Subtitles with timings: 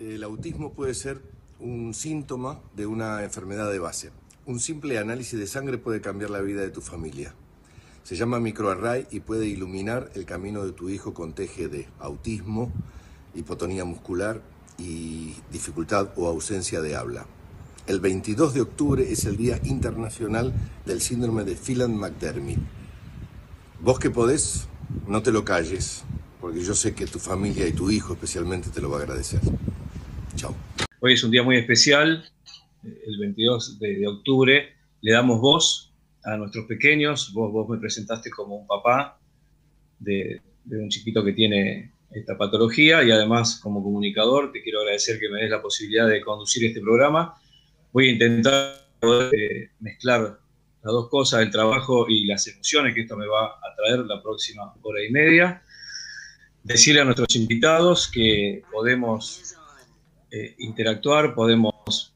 [0.00, 1.20] El autismo puede ser
[1.58, 4.12] un síntoma de una enfermedad de base.
[4.46, 7.34] Un simple análisis de sangre puede cambiar la vida de tu familia.
[8.04, 12.70] Se llama microarray y puede iluminar el camino de tu hijo con TGD, autismo,
[13.34, 14.40] hipotonía muscular
[14.78, 17.26] y dificultad o ausencia de habla.
[17.88, 20.54] El 22 de octubre es el Día Internacional
[20.86, 22.58] del Síndrome de Phelan-McDermott.
[23.80, 24.68] Vos que podés,
[25.08, 26.04] no te lo calles,
[26.40, 29.40] porque yo sé que tu familia y tu hijo especialmente te lo va a agradecer.
[31.00, 32.24] Hoy es un día muy especial,
[32.84, 34.68] el 22 de, octubre.
[35.00, 35.92] Le damos voz
[36.22, 37.32] a nuestros pequeños.
[37.32, 39.18] Vos, vos me presentaste como un papá
[39.98, 45.18] de, de un chiquito que tiene esta patología y además como comunicador te quiero agradecer
[45.18, 47.34] que me des la posibilidad de conducir este programa.
[47.92, 48.86] Voy a intentar
[49.32, 53.74] eh, mezclar las dos cosas, el trabajo y las emociones que esto me va a
[53.76, 55.62] traer la próxima hora y media.
[56.62, 59.57] Decirle a nuestros invitados que podemos
[60.30, 62.12] eh, interactuar, podemos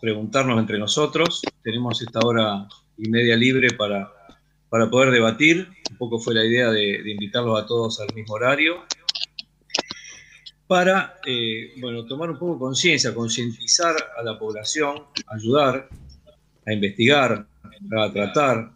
[0.00, 1.42] preguntarnos entre nosotros.
[1.62, 4.12] Tenemos esta hora y media libre para,
[4.68, 5.68] para poder debatir.
[5.90, 8.82] Un poco fue la idea de, invitarlos a todos al mismo horario
[10.66, 15.88] para eh, bueno, tomar un poco conciencia, concientizar a la población, ayudar
[16.66, 17.46] a investigar,
[17.96, 18.72] a tratar,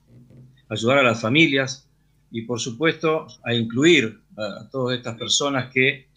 [0.68, 1.88] ayudar a las familias
[2.30, 6.08] y por supuesto a incluir a, todas estas personas que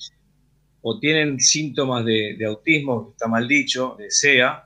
[0.81, 4.65] o tienen síntomas de, autismo, que está mal dicho, de SEA,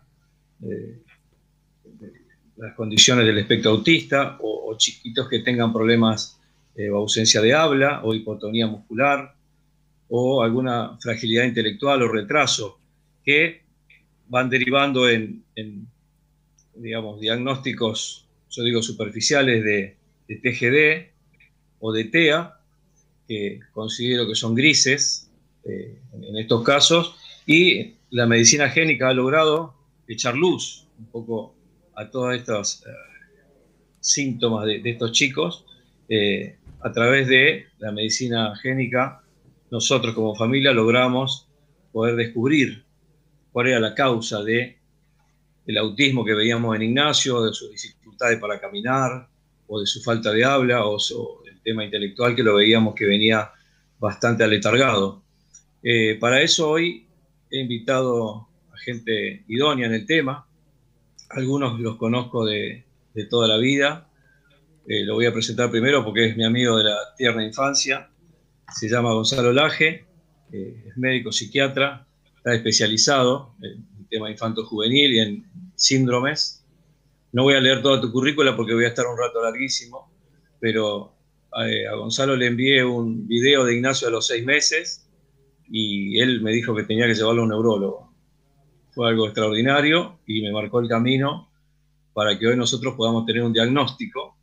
[2.58, 6.38] las condiciones del espectro autista, o, chiquitos que tengan problemas
[6.76, 9.34] eh, o ausencia de habla o hipotonía muscular,
[10.10, 12.80] o alguna fragilidad intelectual o retraso
[13.24, 13.64] que
[14.28, 15.44] van derivando en,
[16.76, 19.96] digamos, diagnósticos, yo digo, superficiales de,
[20.28, 21.12] TGD
[21.80, 22.54] o de TEA,
[23.28, 25.30] que considero que son grises
[25.66, 29.74] eh, en estos casos, y la medicina génica ha logrado
[30.08, 31.56] echar luz un poco
[31.96, 32.90] a todos estos eh,
[34.00, 35.66] síntomas de, estos chicos
[36.08, 39.22] eh, a través de la medicina génica
[39.72, 41.48] nosotros como familia logramos
[41.92, 42.84] poder descubrir
[43.52, 44.78] cuál era la causa de
[45.66, 49.28] el autismo que veíamos en Ignacio, de sus dificultades para caminar,
[49.68, 50.98] o de su falta de habla, o,
[51.46, 53.52] el tema intelectual que lo veíamos que venía
[54.00, 55.24] bastante aletargado.
[55.88, 57.06] Eh, para eso hoy
[57.52, 60.48] he invitado a gente idónea en el tema,
[61.30, 62.84] algunos los conozco de,
[63.30, 64.10] toda la vida,
[64.88, 68.10] eh, lo voy a presentar primero porque es mi amigo de la tierna infancia,
[68.76, 70.08] se llama Gonzalo Laje,
[70.52, 76.66] eh, es médico psiquiatra, está especializado en el tema infanto-juvenil y en síndromes.
[77.32, 80.12] No voy a leer toda tu currícula porque voy a estar un rato larguísimo,
[80.60, 81.14] pero
[81.64, 85.05] eh, a, Gonzalo le envié un video de Ignacio a los seis meses
[85.70, 88.14] y él me dijo que tenía que llevarlo a un neurólogo.
[88.92, 91.50] Fue algo extraordinario y me marcó el camino
[92.14, 94.38] para que hoy nosotros podamos tener un diagnóstico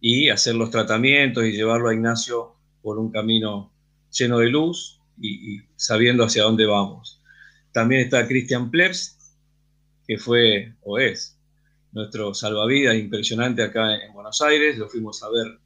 [0.00, 3.72] y hacer los tratamientos y llevarlo a Ignacio por un camino
[4.10, 7.22] lleno de luz y, sabiendo hacia dónde vamos.
[7.72, 9.36] También está Christian Plebs,
[10.06, 11.38] que fue o es
[11.92, 14.78] nuestro salvavidas impresionante acá en Buenos Aires.
[14.78, 15.58] Lo fuimos a ver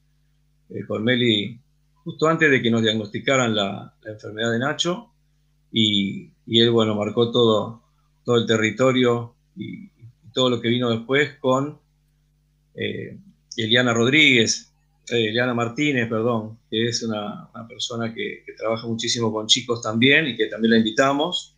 [0.71, 1.60] eh, con Meli
[2.09, 5.11] justo antes de que nos diagnosticaran la, enfermedad de Nacho.
[5.71, 7.83] Y, él, bueno, marcó todo,
[8.25, 9.91] todo el territorio y,
[10.33, 11.79] todo lo que vino después con
[12.75, 13.19] eh,
[13.59, 14.73] Eliana Rodríguez,
[15.11, 20.37] eh, Eliana Martínez, perdón, que es una, persona que, trabaja muchísimo con chicos también y
[20.37, 21.57] que también la invitamos,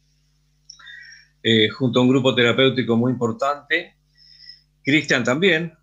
[1.45, 3.95] eh, junto a un grupo terapéutico muy importante.
[4.83, 5.75] Cristian también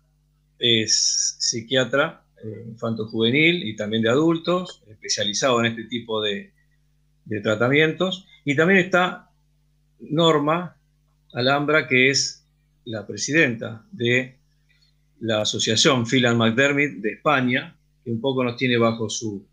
[0.58, 6.52] es psiquiatra eh, infanto-juvenil y también de adultos, especializado en este tipo de,
[7.42, 8.26] tratamientos.
[8.44, 9.30] Y también está
[9.98, 10.76] Norma
[11.32, 12.46] Alhambra, que es
[12.84, 14.36] la presidenta de
[15.20, 19.44] la asociación Phelan McDermott de España, que un poco nos tiene bajo su,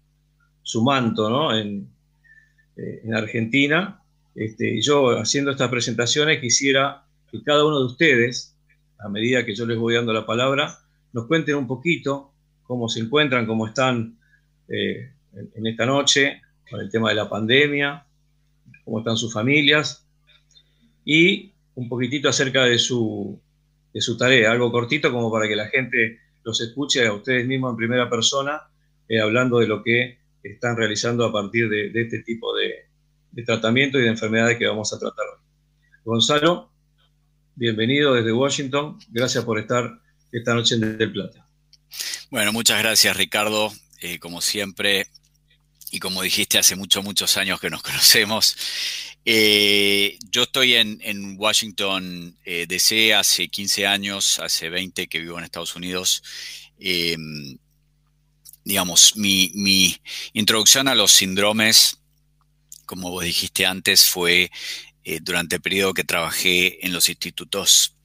[0.84, 1.58] manto ¿no?
[1.58, 1.90] en,
[2.78, 4.02] eh, en, Argentina.
[4.36, 8.56] Este, yo haciendo estas presentaciones quisiera que cada uno de ustedes,
[9.00, 10.78] a medida que yo les voy dando la palabra,
[11.14, 12.35] nos cuenten un poquito
[12.66, 14.18] cómo se encuentran, cómo están
[14.68, 18.06] eh, en, esta noche con el tema de la pandemia,
[18.84, 20.08] cómo están sus familias
[21.04, 23.40] y un poquitito acerca de su
[23.96, 27.72] de su tarea, algo cortito como para que la gente los escuche a ustedes mismos
[27.72, 28.64] en primera persona,
[29.08, 32.86] eh, hablando de lo que están realizando a partir de, este tipo de,
[33.46, 35.46] tratamiento y de enfermedades que vamos a tratar hoy.
[36.04, 36.72] Gonzalo,
[37.56, 41.45] bienvenido desde Washington, gracias por estar esta noche en Del Plata.
[42.32, 45.08] Bueno, muchas gracias Ricardo, eh, como siempre,
[45.92, 48.58] y como dijiste, hace muchos, muchos años que nos conocemos.
[49.26, 55.46] Eh, yo estoy en, Washington, eh, DC, hace 15 años, hace 20 que vivo en
[55.46, 56.24] Estados Unidos.
[56.80, 57.58] Em,
[58.64, 59.96] digamos, mi,
[60.34, 62.00] introducción a los síndromes,
[62.86, 64.52] como vos dijiste antes, fue
[65.04, 67.96] eh, durante el periodo que trabajé en los institutos,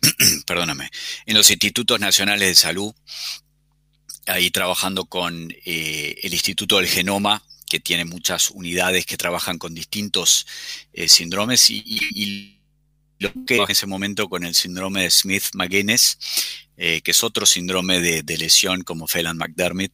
[0.46, 0.90] perdóname,
[1.26, 2.94] en los institutos nacionales de salud,
[4.26, 10.46] ahí trabajando con el Instituto del Genoma, que tiene muchas unidades que trabajan con distintos
[10.92, 12.52] eh, síndromes y,
[13.18, 16.18] lo que en ese momento con el síndrome de Smith-Magenes,
[16.76, 19.90] eh, que es otro síndrome de, lesión como Phelan-McDermott.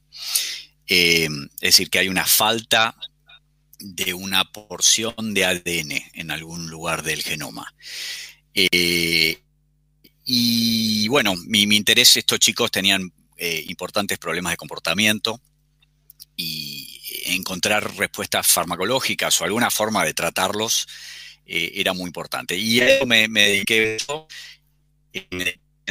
[0.88, 2.96] Eh, es decir, que hay una falta
[3.78, 7.72] de una porción de ADN en algún lugar del genoma.
[10.24, 13.12] y bueno, mi, mi, interés, estos chicos tenían
[13.66, 15.40] importantes problemas de comportamiento
[16.36, 20.86] y encontrar respuestas farmacológicas o alguna forma de tratarlos
[21.46, 22.56] eh, era muy importante.
[22.56, 23.98] Y yo me, dediqué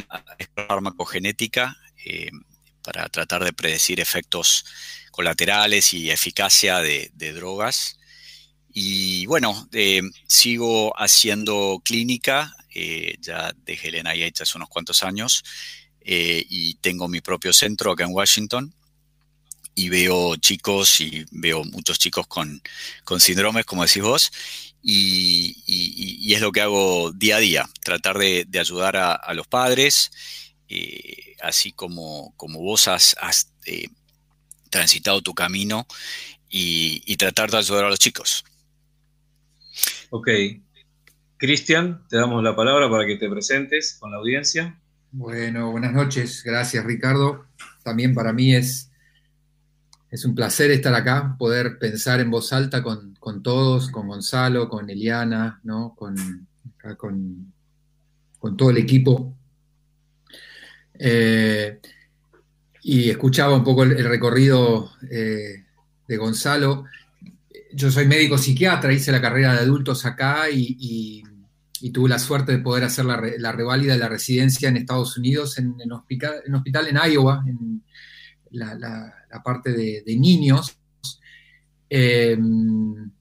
[0.09, 2.31] a la farmacogenética eh,
[2.83, 4.65] para tratar de predecir efectos
[5.11, 7.99] colaterales y eficacia de, drogas.
[8.73, 12.55] Y bueno, eh, sigo haciendo clínica,
[13.19, 15.43] ya dejé el NIH hace unos cuantos años
[16.03, 18.73] y tengo mi propio centro acá en Washington
[19.75, 22.61] y veo chicos y veo muchos chicos con,
[23.19, 24.31] síndromes, como decís vos,
[24.83, 30.11] y, es lo que hago día a día, tratar de, ayudar a, los padres,
[30.69, 33.15] eh, así como, como vos has,
[33.65, 33.87] eh,
[34.69, 35.85] transitado tu camino
[36.49, 38.43] y, tratar de ayudar a los chicos.
[40.09, 40.29] Ok.
[41.37, 44.80] Cristian, te damos la palabra para que te presentes con la audiencia.
[45.11, 46.43] Bueno, buenas noches.
[46.43, 47.45] Gracias, Ricardo.
[47.83, 48.91] También para mí es
[50.11, 54.89] es un placer estar acá, poder pensar en voz alta con, todos, con Gonzalo, con
[54.89, 55.95] Eliana, ¿no?
[55.95, 56.15] con,
[56.97, 59.33] con, todo el equipo.
[60.99, 61.79] Eh,
[62.83, 65.63] y escuchaba un poco el, recorrido eh,
[66.05, 66.83] de Gonzalo.
[67.73, 71.23] Yo soy médico psiquiatra, hice la carrera de adultos acá y,
[71.89, 75.75] tuve la suerte de poder hacer la, reválida de la residencia en Estados Unidos, en,
[75.83, 77.83] un hospital, en Iowa, en
[78.51, 80.77] la la parte de, niños.
[81.89, 83.11] Em,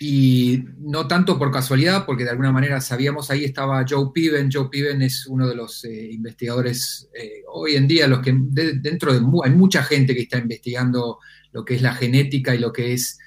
[0.00, 4.50] y no tanto por casualidad, porque de alguna manera sabíamos, ahí estaba Joe Piven.
[4.50, 9.12] Joe Piven es uno de los eh, investigadores eh, hoy en día, los que dentro
[9.12, 11.18] de hay mucha gente que está investigando
[11.52, 13.18] lo que es la genética y lo que es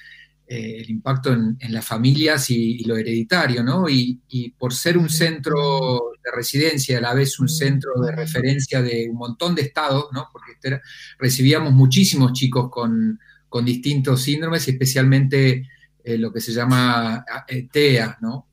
[0.56, 3.90] eh, el impacto en, las familias y, lo hereditario, ¿no?
[3.90, 4.22] Y,
[4.56, 9.18] por ser un centro de residencia, a la vez un centro de referencia de un
[9.18, 10.28] montón de estados, ¿no?
[10.32, 10.80] Porque este
[11.18, 13.20] recibíamos muchísimos chicos con,
[13.66, 15.68] distintos síndromes, especialmente
[16.04, 18.48] eh, lo que se llama eh, TEA, ¿no?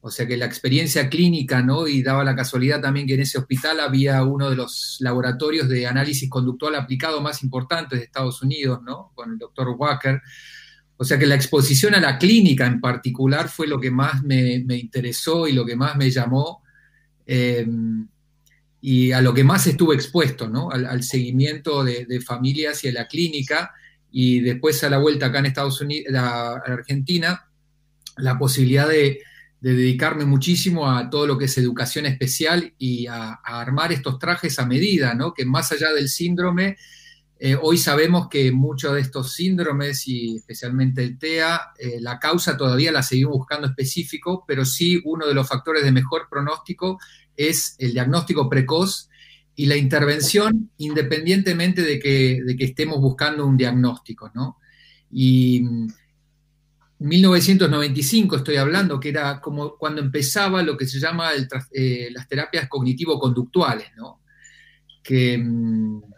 [0.00, 1.86] O sea que la experiencia clínica, ¿no?
[1.86, 5.86] Y daba la casualidad también que en ese hospital había uno de los laboratorios de
[5.86, 9.12] análisis conductual aplicado más importantes de Estados Unidos, ¿no?
[9.14, 10.22] Con el doctor Walker.
[10.98, 14.54] O sea que la exposición a la clínica en particular fue lo que más me,
[14.54, 16.62] interesó y lo que más me llamó
[17.26, 18.08] em,
[18.80, 20.70] y a lo que más estuve expuesto, ¿no?
[20.70, 23.72] Al, seguimiento de, familias y a la clínica
[24.10, 27.46] y después a la vuelta acá en Estados Unidos, a, Argentina,
[28.16, 29.20] la posibilidad de,
[29.60, 34.58] dedicarme muchísimo a todo lo que es educación especial y a, a armar estos trajes
[34.58, 35.34] a medida, ¿no?
[35.34, 36.76] Que más allá del síndrome
[37.38, 42.56] eh, hoy sabemos que muchos de estos síndromes y especialmente el TEA, eh, la causa
[42.56, 46.98] todavía la seguimos buscando específico, pero sí uno de los factores de mejor pronóstico
[47.36, 49.10] es el diagnóstico precoz
[49.54, 54.30] y la intervención independientemente de que, estemos buscando un diagnóstico.
[54.34, 54.56] ¿no?
[55.10, 55.62] Y
[56.98, 61.30] 1995 mm, estoy hablando, que era como cuando empezaba lo que se llama
[61.72, 64.22] eh, las terapias cognitivo-conductuales, ¿no?
[65.02, 66.15] que mm,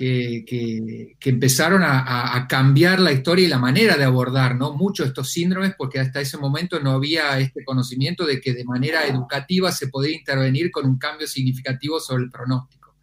[0.00, 4.72] que, empezaron a, cambiar la historia y la manera de abordar ¿no?
[4.72, 8.64] muchos de estos síndromes, porque hasta ese momento no había este conocimiento de que de
[8.64, 12.96] manera educativa se podía intervenir con un cambio significativo sobre el pronóstico.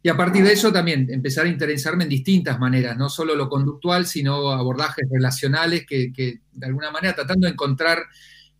[0.00, 3.48] Y a partir de eso también empezar a interesarme en distintas maneras, no solo lo
[3.48, 7.98] conductual, sino abordajes relacionales que, de alguna manera tratando de encontrar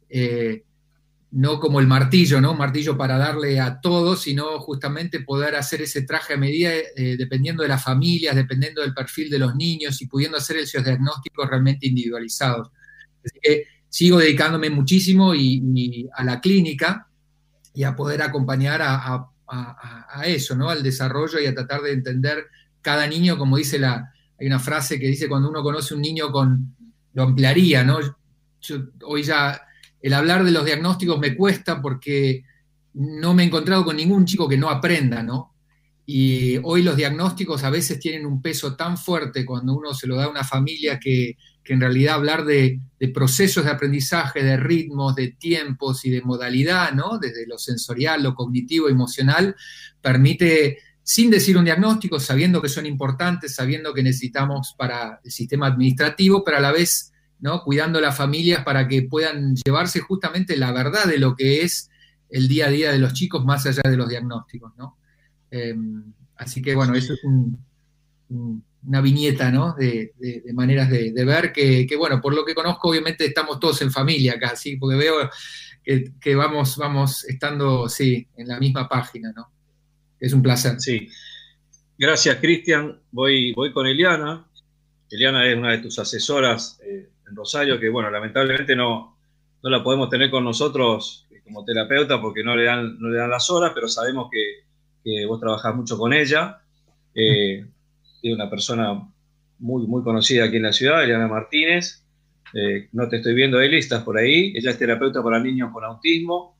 [0.09, 0.65] eh,
[1.33, 2.55] no como el martillo, ¿no?
[2.55, 7.63] Martillo para darle a todo, sino justamente poder hacer ese traje a medida eh, dependiendo
[7.63, 11.87] de las familias, dependiendo del perfil de los niños y pudiendo hacer esos diagnósticos realmente
[11.87, 12.69] individualizados.
[13.25, 17.09] Así que sigo dedicándome muchísimo y, a la clínica
[17.73, 19.27] y a poder acompañar a,
[20.27, 20.69] eso, ¿no?
[20.69, 22.47] Al desarrollo y a tratar de entender
[22.83, 26.31] cada niño, como dice la, hay una frase que dice cuando uno conoce un niño
[26.31, 26.77] con,
[27.15, 27.99] lo ampliaría, ¿no?
[29.05, 29.61] hoy ya
[30.03, 32.45] el hablar de los diagnósticos me cuesta porque
[32.95, 35.53] no me he encontrado con ningún chico que no aprenda, ¿no?
[36.05, 40.17] Y hoy los diagnósticos a veces tienen un peso tan fuerte cuando uno se lo
[40.17, 42.81] da a una familia que, en realidad hablar de,
[43.15, 47.19] procesos de aprendizaje, de ritmos, de tiempos y de modalidad, ¿no?
[47.19, 49.55] Desde lo sensorial, lo cognitivo, emocional,
[50.01, 55.69] permite, sin decir un diagnóstico, sabiendo que son importantes, sabiendo que necesitamos para el sistema
[55.69, 57.12] administrativo, pero a la vez,
[57.43, 57.65] ¿no?
[57.65, 61.91] Cuidando a las familias para que puedan llevarse justamente la verdad de lo que es
[62.31, 64.97] el día a día de los chicos más allá de los diagnósticos, ¿no?
[65.51, 66.05] Em,
[66.37, 69.75] así que bueno, eso es una viñeta, ¿no?
[69.75, 70.15] De,
[70.55, 74.55] maneras de, ver que, bueno, por lo que conozco, obviamente estamos todos en familia acá.
[74.79, 75.29] Porque veo
[75.85, 79.51] que, vamos, vamos estando, sí, en la misma página, ¿no?
[80.19, 80.81] Es un placer.
[80.81, 81.09] Sí.
[81.99, 83.01] Gracias, Cristian.
[83.11, 84.47] Voy, voy con Eliana.
[85.11, 89.17] Eliana es una de tus asesoras eh, Rosario, que bueno, lamentablemente no,
[89.63, 93.31] no la podemos tener con nosotros como terapeuta porque no le dan, no le dan
[93.31, 96.61] las horas, pero sabemos que, vos trabajás mucho con ella.
[97.15, 97.67] Eh,
[98.23, 99.09] es una persona
[99.59, 102.05] muy, muy conocida aquí en la ciudad, Eliana Martínez.
[102.55, 104.53] Eh, no te estoy viendo, Eli, estás por ahí.
[104.57, 106.57] Ella es terapeuta para niños con autismo,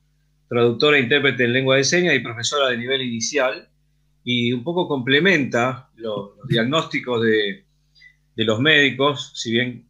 [0.49, 3.69] traductora e intérprete en lengua de señas y profesora de nivel inicial.
[4.23, 7.65] Y un poco complementa los, diagnósticos de,
[8.35, 9.85] de, los médicos, si bien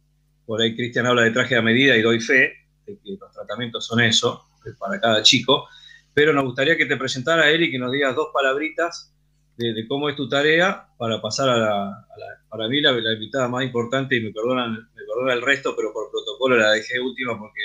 [0.46, 2.52] por ahí Cristian habla de traje a medida y doy fe
[2.86, 4.46] de que los tratamientos son eso,
[4.78, 5.68] para cada chico,
[6.12, 9.12] pero nos gustaría que te presentara él y que nos digas dos palabritas
[9.56, 12.06] de, cómo es tu tarea para pasar a la,
[12.48, 14.88] para mí la, invitada más importante y me perdona
[15.32, 17.60] el resto, pero por protocolo la dejé última porque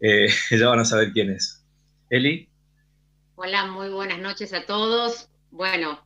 [0.00, 1.64] eh, ya van a saber quién es.
[2.10, 2.48] Eli.
[3.36, 5.28] Hola, muy buenas noches a todos.
[5.50, 6.04] Bueno,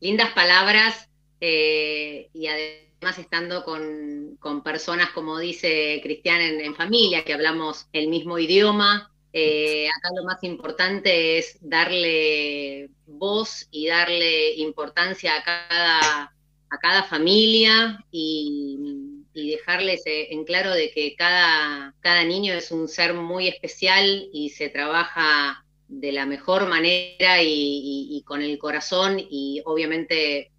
[0.00, 1.08] lindas palabras
[1.40, 2.83] eh, y además
[3.18, 10.10] estando con, personas, como dice Cristian, en, familia, que hablamos el mismo idioma, eh, acá
[10.16, 16.22] lo más importante es darle voz y darle importancia a cada,
[16.70, 22.86] a cada familia y, dejarles eh, en claro de que cada, cada niño es un
[22.86, 29.60] ser muy especial y se trabaja de la mejor manera y, con el corazón y
[29.64, 30.52] obviamente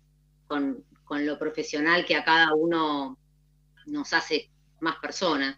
[0.47, 3.17] con, lo profesional que a cada uno
[3.85, 5.57] nos hace más personas.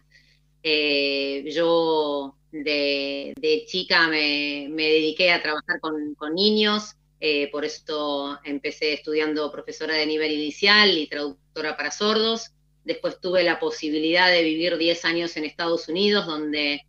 [0.62, 9.50] Eh, yo de, chica me, dediqué a trabajar con, niños, eh, por eso empecé estudiando
[9.50, 12.52] profesora de nivel inicial y traductora para sordos.
[12.84, 16.82] Después tuve la posibilidad de vivir 10 años en Estados Unidos, donde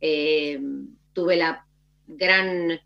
[0.00, 0.60] eh,
[1.12, 1.66] tuve la
[2.06, 2.80] gran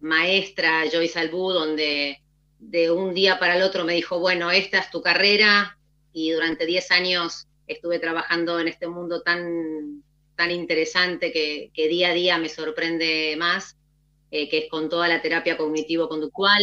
[0.00, 2.22] maestra Joyce Albu, donde
[2.58, 5.78] de un día para el otro me dijo, bueno, esta es tu carrera,
[6.12, 10.02] y durante 10 años estuve trabajando en este mundo tan
[10.38, 13.76] tan interesante que, día a día me sorprende más,
[14.30, 16.62] eh, que es con toda la terapia cognitivo-conductual.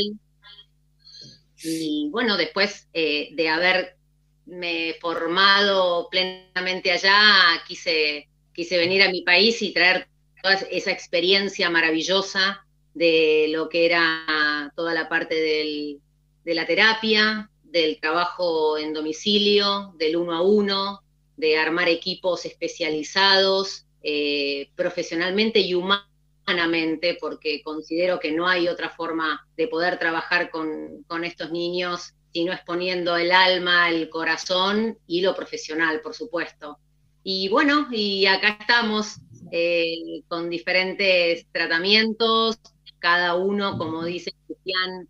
[1.61, 9.61] Y bueno, después eh, de haberme formado plenamente allá, quise, quise venir a mi país
[9.61, 10.07] y traer
[10.41, 12.64] toda esa experiencia maravillosa
[12.95, 20.15] de lo que era toda la parte de la terapia, del trabajo en domicilio, del
[20.15, 21.01] uno a uno,
[21.35, 29.45] de armar equipos especializados eh, profesionalmente y humanamente, porque considero que no hay otra forma
[29.57, 35.21] de poder trabajar con, estos niños si no es poniendo el alma, el corazón y
[35.21, 36.77] lo profesional, por supuesto.
[37.23, 39.19] Y bueno, y acá estamos
[39.51, 42.59] eh, con diferentes tratamientos,
[42.99, 45.07] cada uno, como dice Cristian,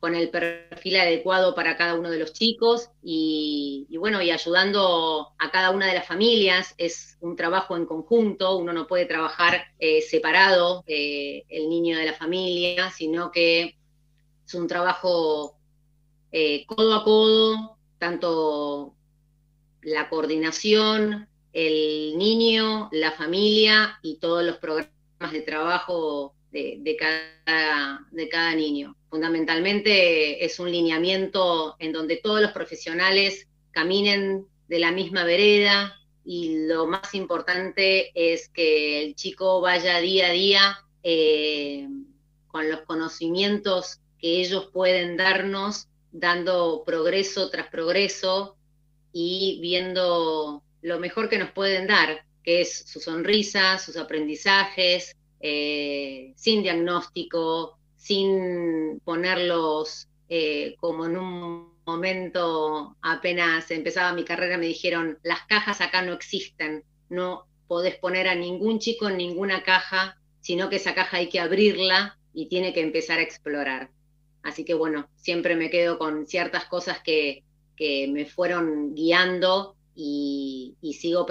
[0.00, 5.50] con el perfil adecuado para cada uno de los chicos y, bueno, y ayudando a
[5.50, 6.74] cada una de las familias.
[6.78, 12.06] Es un trabajo en conjunto, uno no puede trabajar eh, separado eh, el niño de
[12.06, 13.76] la familia, sino que
[14.46, 15.56] es un trabajo
[16.30, 18.94] eh, codo a codo, tanto
[19.82, 28.28] la coordinación, el niño, la familia y todos los programas de trabajo de, cada, de
[28.28, 28.96] cada niño.
[29.10, 35.94] Fundamentalmente es un lineamiento en donde todos los profesionales caminen de la misma vereda
[36.24, 41.88] y lo más importante es que el chico vaya día a día eh,
[42.48, 48.56] con los conocimientos que ellos pueden darnos, dando progreso tras progreso
[49.12, 56.32] y viendo lo mejor que nos pueden dar, que es su sonrisa, sus aprendizajes, eh,
[56.34, 65.18] sin diagnóstico, sin ponerlos eh, como en un momento, apenas empezaba mi carrera, me dijeron,
[65.24, 70.70] las cajas acá no existen, no podés poner a ningún chico en ninguna caja, sino
[70.70, 73.90] que esa caja hay que abrirla y tiene que empezar a explorar.
[74.42, 77.44] Así que bueno, siempre me quedo con ciertas cosas que,
[77.78, 81.26] me fueron guiando y, sigo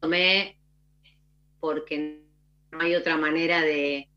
[0.00, 0.56] perfeccionándome
[1.60, 2.22] porque
[2.70, 4.08] no hay otra manera de,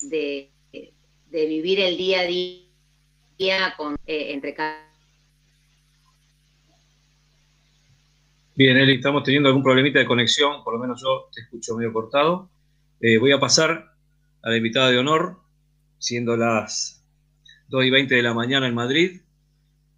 [0.00, 0.50] de,
[1.30, 4.90] vivir el día a día con, eh, entre cada...
[8.54, 11.92] Bien, Eli, estamos teniendo algún problemita de conexión, por lo menos yo te escucho medio
[11.92, 12.50] cortado.
[13.00, 13.94] Eh, voy a pasar
[14.42, 15.40] a la invitada de honor,
[15.98, 17.01] siendo las
[17.72, 19.22] 2 y 20 de la mañana en Madrid.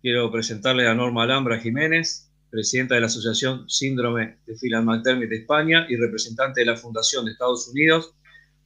[0.00, 5.85] Quiero presentarle a Norma Alhambra Jiménez, presidenta de la Asociación Síndrome de Phelan-McDermid de España
[5.88, 8.14] y representante de la Fundación de Estados Unidos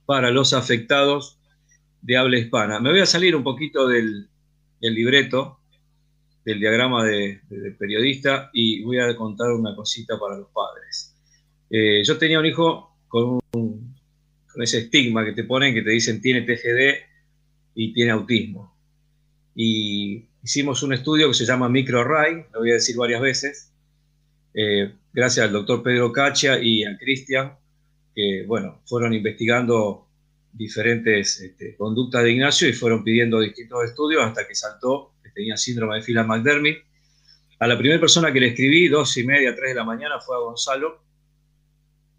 [0.04, 1.40] para los afectados
[2.02, 2.80] de habla hispana.
[2.80, 4.28] Me voy a salir un poquito del,
[4.82, 5.58] libreto,
[6.44, 7.40] del diagrama de,
[7.78, 11.16] periodista y voy a contar una cosita para los padres.
[11.70, 16.20] Eh, yo tenía un hijo con, con ese estigma que te ponen, que te dicen
[16.20, 17.06] tiene TGD
[17.74, 18.77] y tiene autismo.
[19.60, 23.72] Y hicimos un estudio que se llama MicroRay, lo voy a decir varias veces,
[24.54, 27.56] eh, gracias al doctor Pedro Cacha y a Cristian,
[28.14, 30.06] que, bueno, fueron investigando
[30.52, 35.56] diferentes este, conductas de Ignacio y fueron pidiendo distintos estudios hasta que saltó que tenía
[35.56, 36.76] síndrome de Phelan McDermott.
[37.58, 40.36] A la primera persona que le escribí, dos y media, tres de la mañana, fue
[40.36, 41.02] a Gonzalo.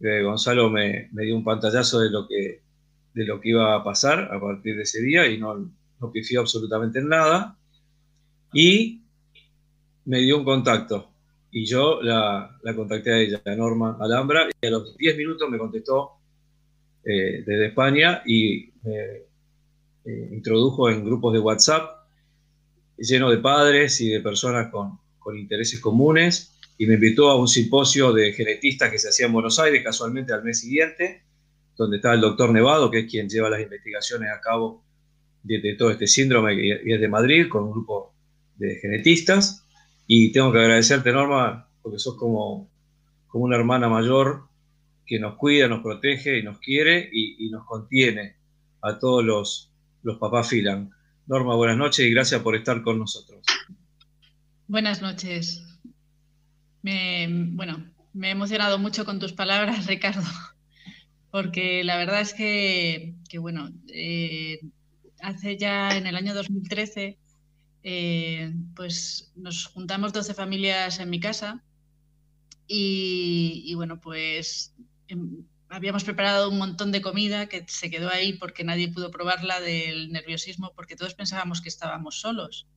[0.01, 2.60] Eh, Gonzalo me, dio un pantallazo de lo, que,
[3.13, 6.41] de lo que iba a pasar a partir de ese día y no, no pifió
[6.41, 7.57] absolutamente en nada.
[8.53, 9.01] Y
[10.05, 11.09] me dio un contacto
[11.51, 15.57] y yo la, contacté a ella, a Norma Alhambra, y a los 10 minutos me
[15.57, 16.11] contestó
[17.03, 18.95] eh, desde España y me
[20.05, 22.07] eh, introdujo en grupos de WhatsApp
[22.97, 27.47] lleno de padres y de personas con, con, intereses comunes y me invitó a un
[27.47, 31.23] simposio de genetistas que se hacía en Buenos Aires casualmente al mes siguiente,
[31.77, 34.83] donde está el doctor Nevado, que es quien lleva las investigaciones a cabo
[35.43, 38.13] de, todo este síndrome y es de Madrid, con un grupo
[38.58, 39.65] de genetistas.
[40.08, 42.69] Y tengo que agradecerte, Norma, porque sos como,
[43.28, 44.47] como una hermana mayor
[45.06, 48.36] que nos cuida, nos protege y nos quiere y, nos contiene
[48.82, 49.71] a todos los,
[50.04, 50.91] los papás filan.
[51.25, 53.43] Norma, buenas noches y gracias por estar con nosotros.
[54.67, 55.63] Buenas noches.
[56.82, 60.23] Me, bueno, me he emocionado mucho con tus palabras, Ricardo,
[61.32, 64.60] porque la verdad es que, bueno, eh,
[65.21, 67.17] hace ya en el año 2013
[67.82, 71.63] eh, pues nos juntamos 12 familias en mi casa
[72.71, 74.75] y, bueno, pues
[75.08, 79.60] em, habíamos preparado un montón de comida que se quedó ahí porque nadie pudo probarla
[79.60, 82.67] del nerviosismo porque todos pensábamos que estábamos solos.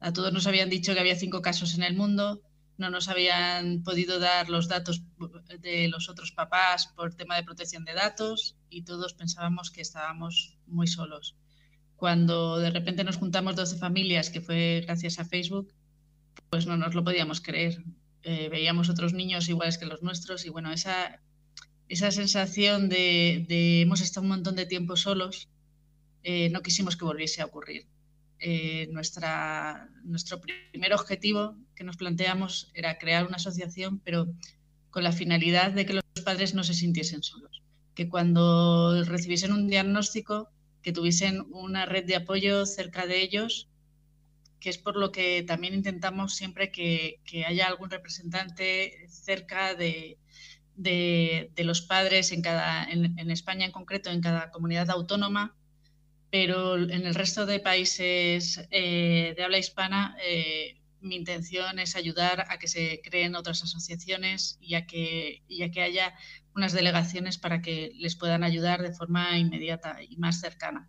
[0.00, 2.42] A todos nos habían dicho que había cinco casos en el mundo,
[2.76, 5.02] no nos habían podido dar los datos
[5.60, 10.58] de los otros papás por tema de protección de datos y todos pensábamos que estábamos
[10.66, 11.36] muy solos
[11.96, 15.72] cuando de repente nos juntamos 12 familias, que fue gracias a Facebook,
[16.50, 17.82] pues no nos lo podíamos creer.
[18.22, 21.20] Eh, veíamos otros niños iguales que los nuestros y bueno, esa,
[21.88, 23.46] esa sensación de,
[23.82, 25.48] hemos estado un montón de tiempo solos,
[26.22, 27.86] eh, no quisimos que volviese a ocurrir.
[28.38, 34.26] Eh, nuestra, nuestro primer objetivo que nos planteamos era crear una asociación, pero
[34.90, 37.62] con la finalidad de que los padres no se sintiesen solos,
[37.94, 40.50] que cuando recibiesen un diagnóstico
[40.86, 43.68] que tuviesen una red de apoyo cerca de ellos,
[44.60, 50.16] que es por lo que también intentamos siempre que, haya algún representante cerca de,
[51.56, 55.56] los padres en, cada, en, España en concreto, en cada comunidad autónoma,
[56.30, 62.46] pero en el resto de países eh, de habla hispana eh, mi intención es ayudar
[62.48, 65.42] a que se creen otras asociaciones y a que,
[65.82, 66.14] haya
[66.54, 70.88] unas delegaciones para que les puedan ayudar de forma inmediata y más cercana.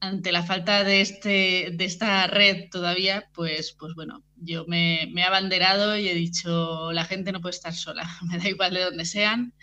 [0.00, 5.96] Ante la falta de, este, esta red todavía, pues, pues bueno, yo me, he abanderado
[5.96, 9.54] y he dicho, la gente no puede estar sola, me da igual de donde sean.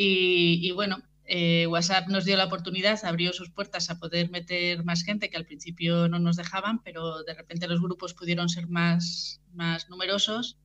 [0.00, 5.04] Y, bueno, eh, WhatsApp nos dio la oportunidad, abrió sus puertas a poder meter más
[5.04, 9.42] gente que al principio no nos dejaban, pero de repente los grupos pudieron ser más,
[9.52, 10.56] más numerosos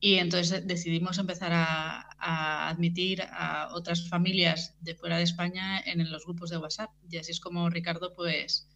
[0.00, 6.24] y entonces decidimos empezar a, admitir a otras familias de fuera de España en, los
[6.24, 6.90] grupos de WhatsApp.
[7.08, 8.68] Y así es como Ricardo pues,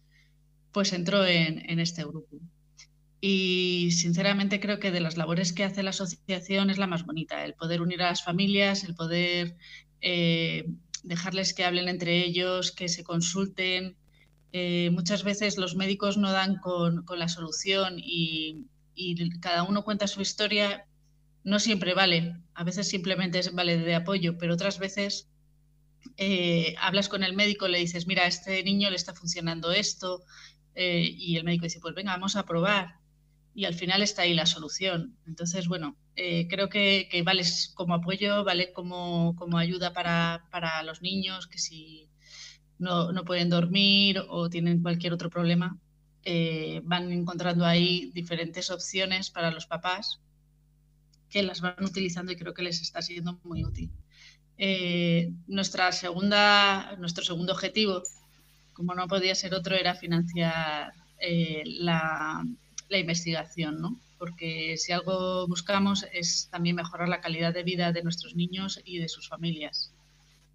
[0.71, 2.39] pues entró en, en este grupo.
[3.19, 7.43] Y sinceramente creo que de las labores que hace la asociación es la más bonita,
[7.43, 9.57] el poder unir a las familias, el poder
[10.01, 10.69] eh,
[11.07, 13.95] dejarles que hablen entre ellos, que se consulten.
[14.51, 18.65] Eh, muchas veces los médicos no dan con, la solución y,
[19.41, 20.85] cada uno cuenta su historia.
[21.43, 25.29] No siempre vale, a veces simplemente vale de apoyo, pero otras veces
[26.17, 30.23] eh, hablas con el médico, le dices, mira, a este niño le está funcionando esto,
[30.75, 32.96] y el médico dice, pues venga, vamos a probar
[33.57, 35.17] y al final está ahí la solución.
[35.25, 37.41] Entonces, bueno, eh, creo que, vale
[37.73, 42.07] como apoyo, vale como, ayuda para, los niños que si
[42.77, 45.75] no, pueden dormir o tienen cualquier otro problema,
[46.23, 50.21] eh, van encontrando ahí diferentes opciones para los papás
[51.27, 53.89] que las van utilizando y creo que les está siendo muy útil.
[54.59, 58.03] Eh, nuestra segunda, nuestro segundo objetivo,
[58.73, 60.93] como no podía ser otro, era financiar
[61.65, 62.43] la,
[62.89, 63.99] la investigación, ¿no?
[64.17, 68.99] Porque si algo buscamos es también mejorar la calidad de vida de nuestros niños y
[68.99, 69.93] de sus familias.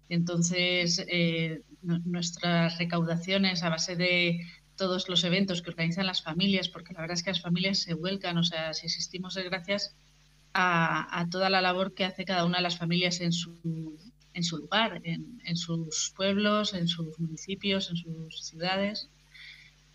[0.09, 6.93] Entonces, eh, nuestras recaudaciones a base de todos los eventos que organizan las familias, porque
[6.93, 9.95] la verdad es que las familias se vuelcan, o sea, si existimos es gracias
[10.53, 13.97] a, toda la labor que hace cada una de las familias en su,
[14.33, 19.09] en su lugar, en, sus pueblos, en sus municipios, en sus ciudades.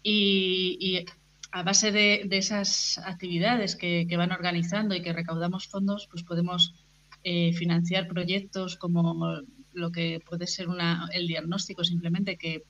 [0.02, 1.04] y
[1.50, 6.74] a base de, esas actividades que, van organizando y que recaudamos fondos, pues podemos
[7.24, 12.64] eh, financiar proyectos como lo que puede ser una, el diagnóstico simplemente, que,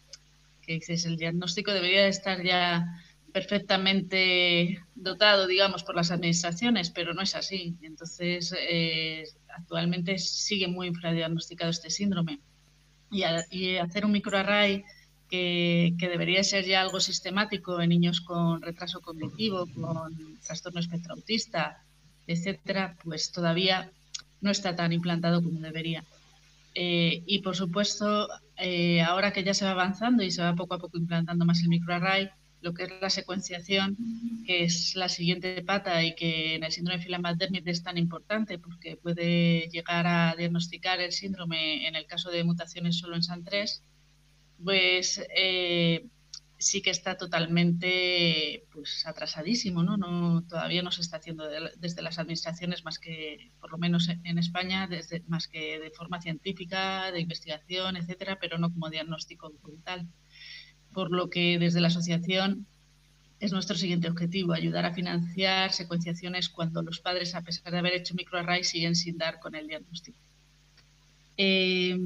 [0.66, 2.86] dices, el diagnóstico debería estar ya
[3.32, 7.76] perfectamente dotado, digamos, por las administraciones, pero no es así.
[7.82, 12.40] Entonces, eh, actualmente sigue muy infradiagnosticado este síndrome.
[13.10, 14.84] Y hacer un microarray
[15.28, 21.82] que, debería ser ya algo sistemático en niños con retraso cognitivo, con trastorno espectro autista,
[22.26, 23.90] etcétera, pues todavía
[24.40, 26.04] no está tan implantado como debería.
[26.74, 30.74] Eh, y por supuesto, eh, ahora que ya se va avanzando y se va poco
[30.74, 33.96] a poco implantando más el microarray, lo que es la secuenciación,
[34.46, 38.58] que es la siguiente pata y que en el síndrome de Phelan-McDermid es tan importante
[38.58, 43.80] porque puede llegar a diagnosticar el síndrome en el caso de mutaciones solo en SAN3,
[44.62, 46.06] pues eh,
[46.58, 49.96] sí que está totalmente pues, atrasadísimo, ¿no?
[49.96, 54.38] no todavía no se está haciendo desde las administraciones más que, por lo menos en
[54.38, 54.88] España,
[55.28, 59.52] más que de forma científica, de investigación, etcétera, pero no como diagnóstico
[59.84, 60.08] tal.
[60.92, 62.66] Por lo que desde la asociación
[63.38, 67.94] es nuestro siguiente objetivo, ayudar a financiar secuenciaciones cuando los padres, a pesar de haber
[67.94, 70.18] hecho microarray, siguen sin dar con el diagnóstico.
[71.36, 71.96] Eh,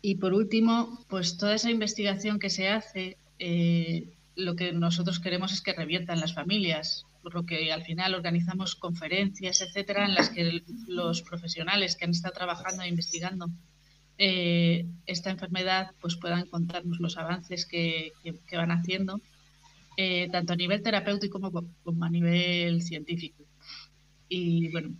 [0.00, 5.52] y por último, pues toda esa investigación que se hace, eh, lo que nosotros queremos
[5.52, 10.30] es que reviertan las familias, por lo que al final organizamos conferencias, etcétera, en las
[10.30, 13.50] que los profesionales que han estado trabajando e investigando
[14.18, 18.12] eh, esta enfermedad pues puedan contarnos los avances que,
[18.52, 19.20] van haciendo,
[19.96, 23.44] eh, tanto a nivel terapéutico como, como a nivel científico.
[24.28, 24.94] Y bueno,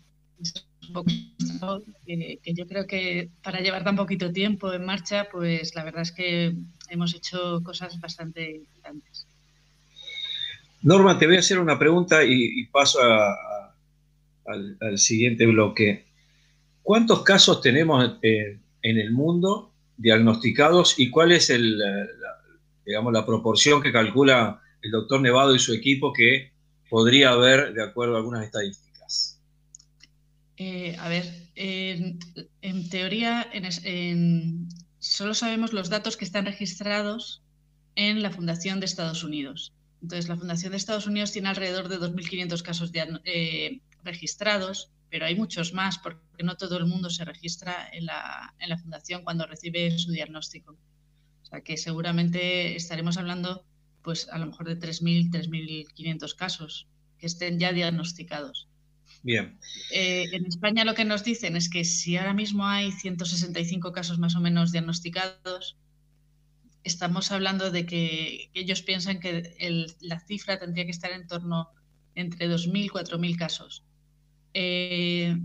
[2.07, 6.13] que, yo creo que para llevar tan poquito tiempo en marcha, pues la verdad es
[6.13, 6.55] que
[6.89, 9.27] hemos hecho cosas bastante importantes.
[10.83, 16.07] Norma, te voy a hacer una pregunta y, paso al, siguiente bloque.
[16.83, 24.91] ¿Cuántos casos tenemos en el mundo diagnosticados y cuál es la proporción que calcula el
[24.93, 26.53] doctor Nevado y su equipo que
[26.89, 28.88] podría haber de acuerdo a algunas estadísticas?
[30.59, 32.19] Eh, a ver, en,
[32.91, 33.49] teoría
[34.99, 37.43] solo sabemos los datos que están registrados
[37.95, 39.73] en la Fundación de Estados Unidos.
[40.03, 45.37] Entonces, la Fundación de Estados Unidos tiene alrededor de 2.500 casos eh, registrados, pero hay
[45.37, 49.47] muchos más porque no todo el mundo se registra en la, en la Fundación cuando
[49.47, 50.77] recibe su diagnóstico.
[51.43, 53.65] O sea que seguramente estaremos hablando,
[54.03, 58.69] pues a lo mejor de 3.000, 3.500 casos que estén ya diagnosticados.
[59.29, 59.59] Bien.
[59.93, 64.19] Eh, en España lo que nos dicen es que si ahora mismo hay 165 casos
[64.19, 65.77] más o menos diagnosticados,
[66.83, 69.53] estamos hablando de que ellos piensan que
[70.01, 71.69] la cifra tendría que estar en torno
[72.15, 73.85] entre 2.000 y 4.000 casos.
[74.55, 75.37] Eh,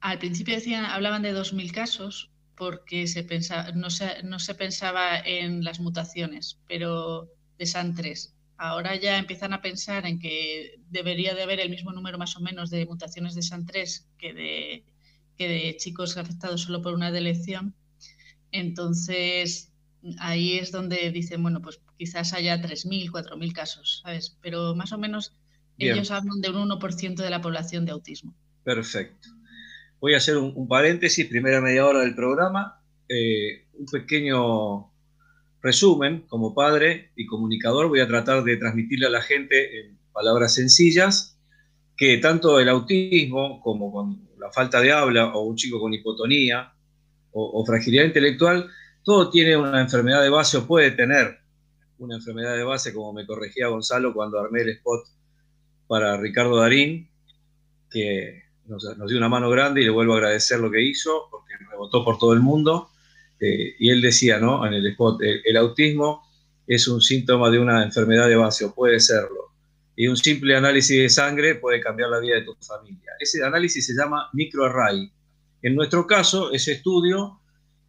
[0.00, 5.16] al principio decían, hablaban de 2.000 casos porque se pensaba, no, se, no se pensaba
[5.16, 11.42] en las mutaciones, pero de SAN3 ahora ya empiezan a pensar en que debería de
[11.42, 14.84] haber el mismo número más o menos de mutaciones de SAN3 que de,
[15.38, 17.74] que de chicos afectados solo por una delección.
[18.52, 19.72] Entonces,
[20.18, 24.36] ahí es donde dicen, bueno, pues quizás haya 3.000, 4.000 casos, ¿sabes?
[24.42, 25.32] Pero más o menos
[25.78, 28.34] ellos hablan de un 1% de la población de autismo.
[28.62, 29.30] Perfecto.
[30.00, 34.89] voy a hacer un, paréntesis, primera media hora del programa, eh, un pequeño
[35.62, 40.54] resumen como padre y comunicador, voy a tratar de transmitirle a la gente en palabras
[40.54, 41.38] sencillas
[41.96, 46.72] que tanto el autismo como con la falta de habla o un chico con hipotonía
[47.32, 48.68] o, fragilidad intelectual,
[49.04, 51.38] todo tiene una enfermedad de base o puede tener
[51.98, 55.06] una enfermedad de base, como me corregía Gonzalo cuando armé el spot
[55.86, 57.08] para Ricardo Darín,
[57.90, 61.54] que nos, dio una mano grande y le vuelvo a agradecer lo que hizo, porque
[61.70, 62.89] rebotó por todo el mundo.
[63.40, 64.66] Eh, y él decía, ¿no?
[64.66, 66.22] En el spot, el, autismo
[66.66, 69.52] es un síntoma de una enfermedad de base, o puede serlo.
[69.96, 73.12] Y un simple análisis de sangre puede cambiar la vida de tu familia.
[73.18, 75.10] Ese análisis se llama microarray.
[75.62, 77.40] En nuestro caso, ese estudio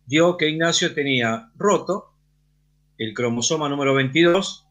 [0.05, 2.11] dio que Ignacio tenía roto
[2.97, 4.67] el cromosoma número 22,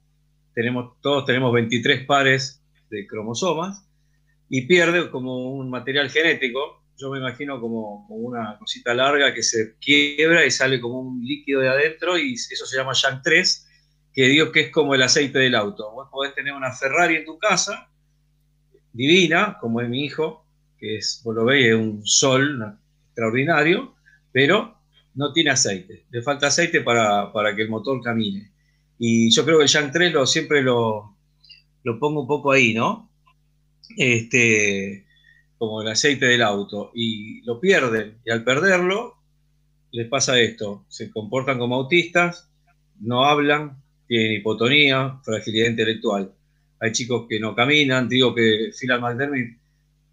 [0.55, 3.85] tenemos, todos tenemos 23 pares de cromosomas,
[4.49, 9.77] y pierde como un material genético, yo me imagino como, una cosita larga que se
[9.79, 13.69] quiebra y sale como un líquido de adentro y eso se llama Yang 3,
[14.13, 15.91] que digo que es como el aceite del auto.
[15.93, 17.89] Vos podés tener una Ferrari en tu casa,
[18.93, 20.45] divina, como es mi hijo,
[20.79, 23.95] que es, vos lo veis, es un sol extraordinario,
[24.33, 24.77] pero
[25.15, 26.05] no tiene aceite.
[26.11, 28.53] Le falta aceite para, que el motor camine.
[28.99, 31.17] Y yo creo que el Yang 3 lo, siempre lo,
[31.85, 33.11] lo pongo un poco ahí, ¿no?
[33.97, 35.07] este,
[35.61, 39.17] como el aceite del auto, y lo pierden, y al perderlo,
[39.93, 42.49] les pasa esto, se comportan como autistas,
[42.99, 43.77] no hablan,
[44.09, 46.33] tienen hipotonía, fragilidad intelectual.
[46.81, 49.59] Hay chicos que no caminan, digo que Philip McDermott,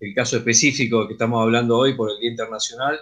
[0.01, 2.99] el caso específico que estamos hablando hoy por el Día Internacional,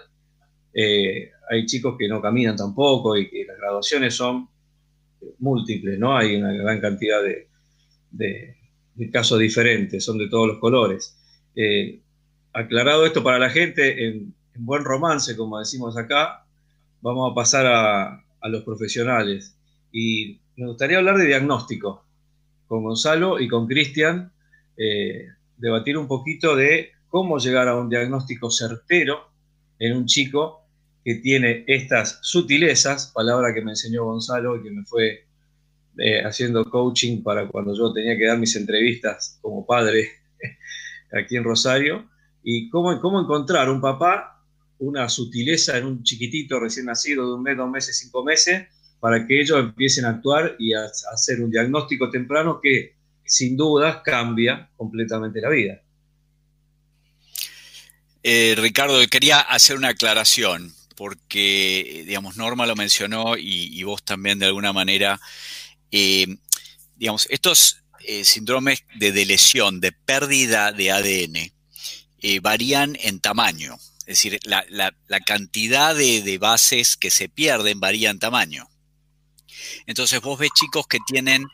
[0.72, 4.48] eh, hay chicos que no caminan tampoco y que las graduaciones son
[5.40, 6.16] múltiples, ¿no?
[6.16, 7.48] Hay una gran cantidad de,
[8.12, 11.18] de casos diferentes, son de todos los colores.
[11.56, 12.02] Eh,
[12.56, 16.46] aclarado esto para la gente, en, buen romance, como decimos acá,
[17.02, 19.56] vamos a pasar a, los profesionales.
[19.92, 22.04] Y me gustaría hablar de diagnóstico
[22.68, 24.32] con Gonzalo y con Cristian,
[24.76, 29.28] eh, debatir un poquito de cómo llegar a un diagnóstico certero
[29.78, 30.62] en un chico
[31.04, 35.26] que tiene estas sutilezas, palabra que me enseñó Gonzalo y que me fue
[35.98, 40.08] eh, haciendo coaching para cuando yo tenía que dar mis entrevistas como padre
[41.12, 42.08] aquí en Rosario,
[42.46, 44.40] y cómo, cómo encontrar un papá,
[44.78, 48.68] una sutileza en un chiquitito recién nacido de un mes, dos meses, cinco meses,
[49.00, 53.98] para que ellos empiecen a actuar y a, hacer un diagnóstico temprano que sin dudas
[54.04, 55.82] cambia completamente la vida.
[58.22, 64.46] Eh, Ricardo, quería hacer una aclaración, porque, digamos, Norma lo mencionó y vos también de
[64.46, 65.20] alguna manera
[65.90, 66.26] eh,
[66.96, 71.52] digamos, estos eh, síndromes de delesión, de pérdida de ADN,
[72.20, 73.76] eh, varían en tamaño.
[74.00, 74.92] Es decir, la,
[75.26, 78.68] cantidad de, bases que se pierden varía en tamaño.
[79.86, 81.46] Entonces vos ves chicos que tienen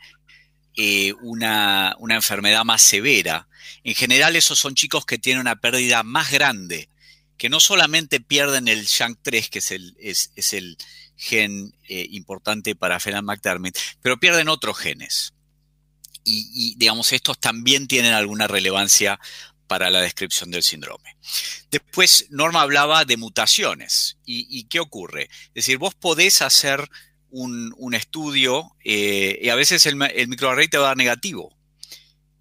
[1.21, 3.47] una, enfermedad más severa.
[3.83, 6.89] En general esos son chicos que tienen una pérdida más grande,
[7.37, 10.77] que no solamente pierden el SHANK3, que es el,
[11.15, 15.33] gen eh, importante para Phelan McDermott, pero pierden otros genes.
[16.25, 19.19] Y, digamos, estos también tienen alguna relevancia
[19.67, 21.15] para la descripción del síndrome.
[21.71, 24.17] Después, Norma hablaba de mutaciones.
[24.25, 25.23] ¿Y, qué ocurre?
[25.47, 26.89] Es decir, vos podés hacer
[27.29, 31.55] un, estudio eh, y a veces el, microarray te va a dar negativo.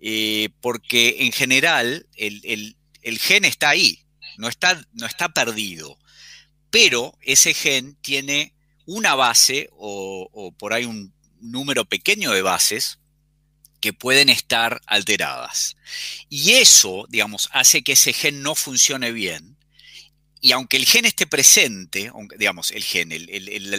[0.04, 2.74] Eh, porque en general el,
[3.20, 4.04] gen está ahí,
[4.36, 5.98] no está, no está perdido.
[6.70, 8.54] Pero ese gen tiene
[8.86, 12.98] una base o, por ahí un número pequeño de bases
[13.82, 15.76] que pueden estar alteradas.
[16.30, 19.58] Y eso, digamos, hace que ese gen no funcione bien.
[20.40, 23.10] Y aunque el gen esté presente, digamos, el gen,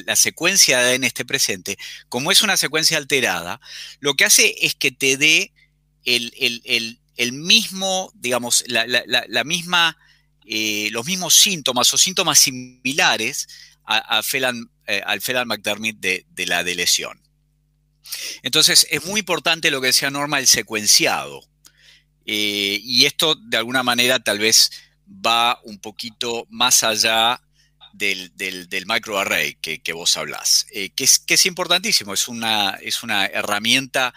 [0.06, 3.60] la secuencia de ADN esté presente, como es una secuencia alterada,
[4.00, 5.52] lo que hace es que te dé
[6.06, 9.98] el, mismo, digamos, la, misma,
[10.46, 13.48] eh, los mismos síntomas o síntomas similares
[13.90, 17.23] eh, al Feral McDermott de, la delesión.
[18.42, 21.42] Entonces, es muy importante lo que decía Norma, el secuenciado.
[22.26, 24.72] Eh, y esto, de alguna manera, tal vez
[25.08, 27.42] va un poquito más allá
[27.92, 28.32] del,
[28.88, 34.14] microarray que, vos hablás, eh, que, es, importantísimo, es una, es una herramienta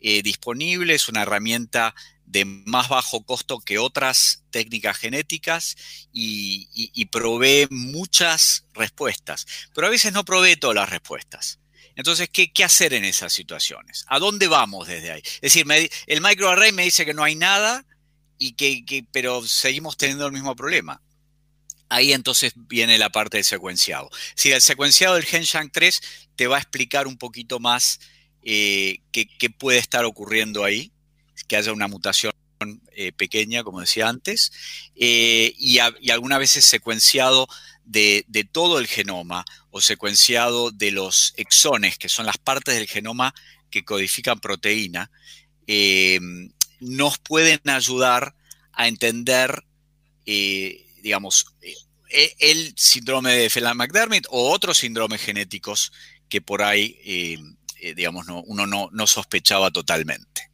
[0.00, 1.92] disponible, es una herramienta
[2.30, 5.76] de más bajo costo que otras técnicas genéticas
[6.12, 11.57] y, provee muchas respuestas, pero a veces no provee todas las respuestas.
[11.98, 14.04] Entonces, ¿qué, hacer en esas situaciones?
[14.06, 15.22] ¿A dónde vamos desde ahí?
[15.42, 15.66] Es decir,
[16.06, 17.84] el microarray me dice que no hay nada,
[18.38, 21.02] y que, pero seguimos teniendo el mismo problema.
[21.90, 24.10] ahí entonces viene la parte del secuenciado.
[24.36, 26.00] Si el secuenciado del gen SHANK3
[26.36, 27.98] te va a explicar un poquito más
[28.42, 30.92] eh, qué, puede estar ocurriendo ahí,
[31.48, 32.32] que haya una mutación
[32.92, 34.52] eh, pequeña, como decía antes,
[34.94, 37.48] eh, y, algunas veces secuenciado
[37.88, 43.34] de, todo el genoma o secuenciado de los exones, que son las partes del genoma
[43.70, 45.10] que codifican proteína,
[46.80, 48.34] nos pueden ayudar
[48.72, 49.64] a entender
[51.02, 51.74] digamos, eh,
[52.10, 55.92] eh, el síndrome de Phelan-McDermott o otros síndromes genéticos
[56.28, 60.47] que por ahí, eh, digamos, uno no, sospechaba totalmente.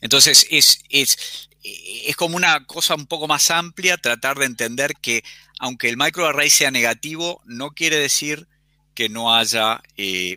[0.00, 5.24] Entonces, es, es, es, como una cosa un poco más amplia tratar de entender que
[5.58, 8.48] aunque el microarray sea negativo, no quiere decir
[8.94, 9.82] que no haya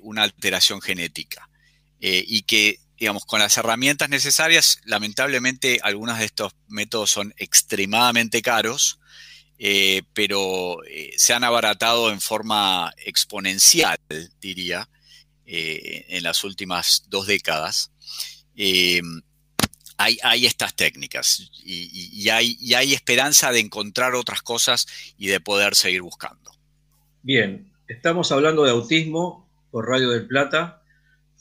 [0.02, 1.50] una alteración genética
[2.00, 9.00] y que digamos, con las herramientas necesarias, lamentablemente algunos de estos métodos son extremadamente caros,
[9.60, 13.98] eh, pero eh, se han abaratado en forma exponencial,
[14.42, 14.90] diría,
[15.46, 17.92] eh, en las últimas dos décadas.
[20.00, 26.52] Hay, estas técnicas y, hay, esperanza de encontrar otras cosas y de poder seguir buscando.
[27.24, 30.82] Bien, estamos hablando de autismo por Radio del Plata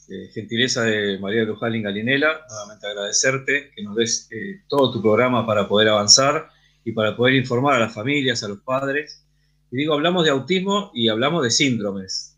[0.09, 5.45] eh, gentileza de María Luján Galinela, nuevamente agradecerte que nos des eh, todo tu programa
[5.45, 6.49] para poder avanzar
[6.85, 9.25] y para poder informar a las familias, a los padres.
[9.69, 12.37] Y digo, hablamos de autismo y hablamos de síndromes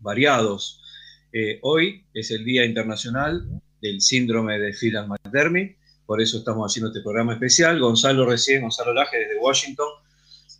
[0.00, 0.82] variados.
[1.32, 3.46] Eh, hoy es el Día Internacional
[3.80, 7.78] del Síndrome de Phelan-McDermott, por eso estamos haciendo este programa especial.
[7.78, 9.88] Gonzalo recién, Gonzalo Laje desde Washington,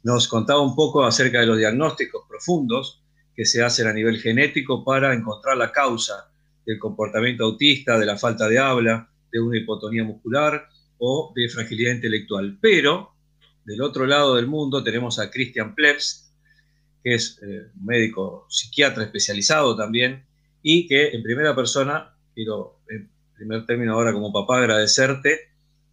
[0.02, 3.02] nos contaba un poco acerca de los diagnósticos profundos
[3.35, 6.31] que se hacen a nivel genético para encontrar la causa
[6.66, 11.94] del comportamiento autista, de la falta de habla, de una hipotonía muscular o de fragilidad
[11.94, 12.59] intelectual.
[12.61, 13.12] Pero
[13.64, 16.31] del otro lado del mundo tenemos a Christian Plebs,
[17.02, 20.26] que es eh, médico psiquiatra especializado también
[20.62, 25.48] y que en primera persona, quiero en primer término ahora como papá agradecerte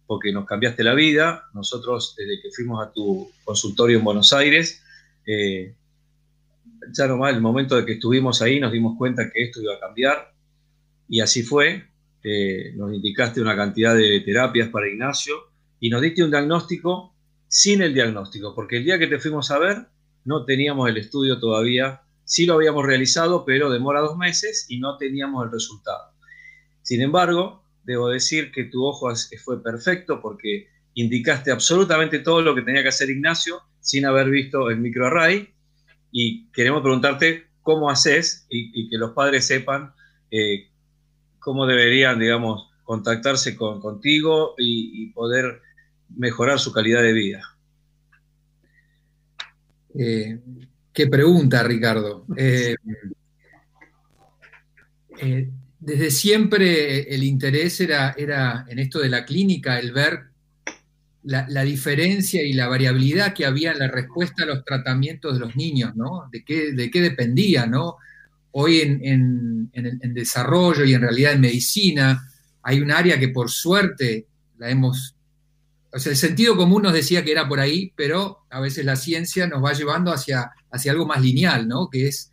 [0.06, 1.48] porque nos cambiaste la vida.
[1.54, 4.80] Nosotros desde que fuimos a tu consultorio en Buenos Aires,
[5.26, 5.74] eh,
[6.92, 9.80] ya nomás el momento de que estuvimos ahí nos dimos cuenta que esto iba a
[9.80, 10.32] cambiar
[11.08, 11.88] y así fue.
[12.22, 15.34] Eh, nos indicaste una cantidad de terapias para Ignacio
[15.80, 17.12] y nos diste un diagnóstico
[17.48, 19.86] sin el diagnóstico, porque el día que te fuimos a ver
[20.24, 24.96] no teníamos el estudio todavía, sí lo habíamos realizado, pero demora dos meses y no
[24.96, 26.15] teníamos el resultado.
[26.86, 29.12] Sin embargo, debo decir que tu ojo
[29.44, 34.70] fue perfecto porque indicaste absolutamente todo lo que tenía que hacer Ignacio sin haber visto
[34.70, 35.52] el microarray
[36.12, 39.94] y queremos preguntarte cómo haces y, que los padres sepan
[40.30, 40.68] eh,
[41.40, 45.62] cómo deberían, digamos, contactarse con, contigo y, poder
[46.16, 47.42] mejorar su calidad de vida.
[49.98, 50.38] Eh,
[50.92, 52.24] qué pregunta, Ricardo.
[55.18, 55.50] Eh,
[55.86, 60.30] desde siempre el interés era, era en esto de la clínica, el ver
[61.22, 65.54] la, diferencia y la variabilidad que había en la respuesta a los tratamientos de los
[65.54, 66.28] niños, ¿no?
[66.32, 67.98] De qué, de qué dependía, ¿no?
[68.50, 69.70] Hoy en,
[70.12, 72.28] desarrollo y en realidad en medicina
[72.62, 74.26] hay un área que por suerte
[74.58, 75.14] la hemos...
[75.92, 78.96] O sea, el sentido común nos decía que era por ahí, pero a veces la
[78.96, 81.88] ciencia nos va llevando hacia, hacia algo más lineal, ¿no?
[81.88, 82.32] Que es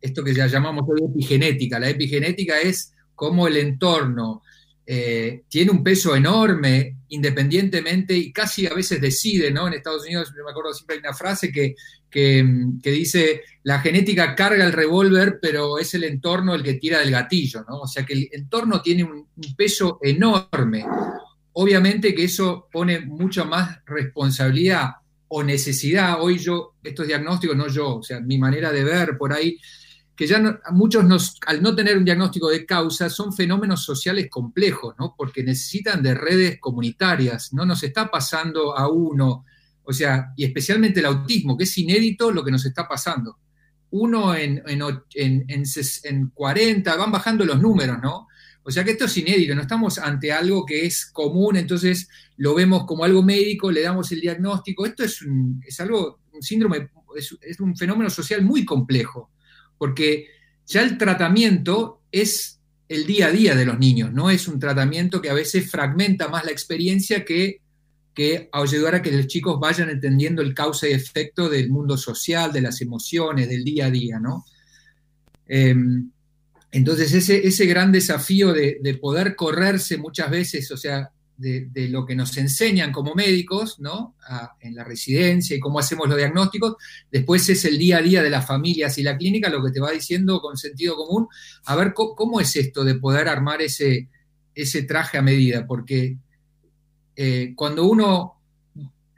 [0.00, 1.80] esto que ya llamamos epigenética.
[1.80, 4.42] La epigenética es cómo el entorno,
[4.84, 9.68] eh, tiene un peso enorme independientemente y casi a veces decide, ¿no?
[9.68, 11.76] En Estados Unidos, me acuerdo siempre hay una frase que,
[12.10, 12.44] que,
[12.84, 17.64] dice, la genética carga el revólver, pero es el entorno el que tira del gatillo,
[17.68, 17.80] ¿no?
[17.80, 20.84] O sea que el entorno tiene un, peso enorme.
[21.52, 24.90] Obviamente que eso pone mucha más responsabilidad
[25.28, 26.20] o necesidad.
[26.20, 29.58] Hoy yo, estos diagnósticos, no yo, o sea, mi manera de ver por ahí,
[30.14, 34.94] que ya muchos nos, al no tener un diagnóstico de causa, son fenómenos sociales complejos,
[34.98, 35.14] ¿no?
[35.16, 39.44] Porque necesitan de redes comunitarias, no nos está pasando a uno,
[39.82, 43.38] o sea, y especialmente el autismo, que es inédito lo que nos está pasando.
[43.90, 48.28] Uno en, en, en 40, van bajando los números, ¿no?
[48.64, 52.54] O sea que esto es inédito, no estamos ante algo que es común, entonces lo
[52.54, 54.86] vemos como algo médico, le damos el diagnóstico.
[54.86, 55.20] Esto es,
[55.66, 59.32] es algo, un síndrome, es un fenómeno social muy complejo
[59.78, 60.26] porque
[60.66, 65.22] ya el tratamiento es el día a día de los niños, no es un tratamiento
[65.22, 67.60] que a veces fragmenta más la experiencia que,
[68.14, 72.52] que ayudar a que los chicos vayan entendiendo el causa y efecto del mundo social,
[72.52, 74.44] de las emociones, del día a día, ¿no?
[75.46, 76.10] Em,
[76.70, 81.10] entonces ese, ese, gran desafío de, poder correrse muchas veces, o sea,
[81.42, 84.14] de, lo que nos enseñan como médicos, ¿no?
[84.60, 86.76] en la residencia y cómo hacemos los diagnósticos,
[87.10, 89.80] después es el día a día de las familias y la clínica lo que te
[89.80, 91.26] va diciendo con sentido común,
[91.64, 94.08] a ver cómo, es esto de poder armar ese,
[94.54, 96.16] ese traje a medida, porque
[97.16, 98.40] eh, cuando uno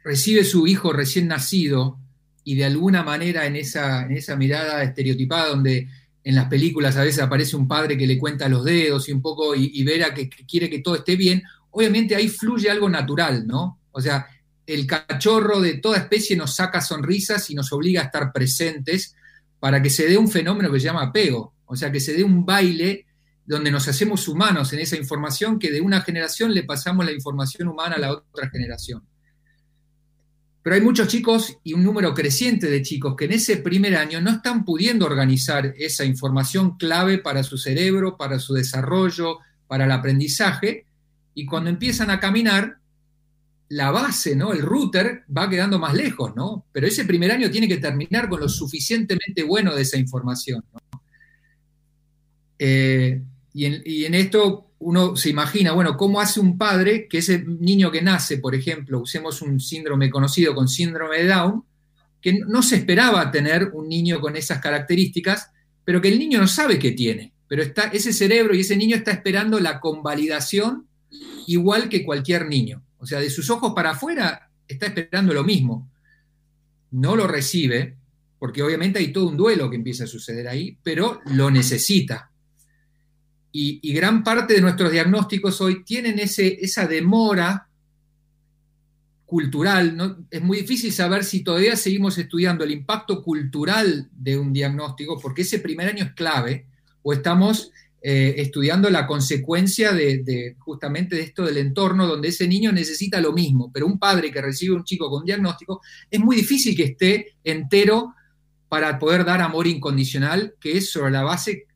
[0.02, 1.98] recibe su hijo recién nacido
[2.42, 5.88] y de alguna manera en esa, en esa mirada estereotipada donde
[6.24, 9.20] en las películas a veces aparece un padre que le cuenta los dedos y un
[9.20, 11.42] poco y, verá que, quiere que todo esté bien,
[11.74, 13.80] obviamente ahí fluye algo natural, ¿no?
[13.90, 14.26] O sea,
[14.66, 19.14] el cachorro de toda especie nos saca sonrisas y nos obliga a estar presentes
[19.58, 22.22] para que se dé un fenómeno que se llama apego, o sea, que se dé
[22.22, 23.06] un baile
[23.44, 27.68] donde nos hacemos humanos en esa información que de una generación le pasamos la información
[27.68, 29.02] humana a la otra generación.
[30.62, 34.20] Pero hay muchos chicos y un número creciente de chicos que en ese primer año
[34.20, 39.90] no están pudiendo organizar esa información clave para su cerebro, para su desarrollo, para el
[39.90, 40.86] aprendizaje,
[41.34, 42.78] y cuando empiezan a caminar,
[43.68, 44.52] la base, ¿no?
[44.52, 46.66] El router va quedando más lejos, ¿no?
[46.70, 50.64] Pero ese primer año tiene que terminar con lo suficientemente bueno de esa información,
[52.58, 53.22] eh,
[53.52, 57.90] y, y en esto uno se imagina, bueno, ¿cómo hace un padre que ese niño
[57.90, 61.64] que nace, por ejemplo, usemos un síndrome conocido con síndrome de Down,
[62.20, 65.50] que no se esperaba tener un niño con esas características,
[65.84, 68.96] pero que el niño no sabe que tiene, pero está, ese cerebro y ese niño
[68.96, 70.86] está esperando la convalidación
[71.46, 72.82] igual que cualquier niño.
[72.98, 75.90] O sea, de sus ojos para afuera está esperando lo mismo.
[76.90, 77.96] No lo recibe,
[78.38, 82.30] porque obviamente hay todo un duelo que empieza a suceder ahí, pero lo necesita.
[83.56, 87.68] Y, gran parte de nuestros diagnósticos hoy tienen ese, esa demora
[89.24, 89.96] cultural.
[89.96, 90.26] ¿no?
[90.28, 95.42] Es muy difícil saber si todavía seguimos estudiando el impacto cultural de un diagnóstico, porque
[95.42, 96.66] ese primer año es clave,
[97.02, 97.70] o estamos
[98.06, 103.32] eh, estudiando la consecuencia de, justamente de esto del entorno donde ese niño necesita lo
[103.32, 105.80] mismo, pero un padre que recibe un chico con diagnóstico
[106.10, 108.14] es muy difícil que esté entero
[108.68, 111.66] para poder dar amor incondicional, que es sobre la base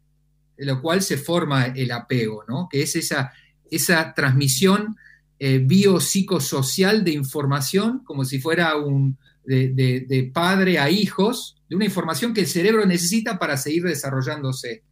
[0.59, 2.69] de lo cual se forma el apego, ¿no?
[2.71, 3.33] que es esa,
[3.71, 4.97] esa transmisión
[5.39, 9.17] eh, biopsicosocial de información, como si fuera un,
[9.47, 14.83] de, padre a hijos, de una información que el cerebro necesita para seguir desarrollándose.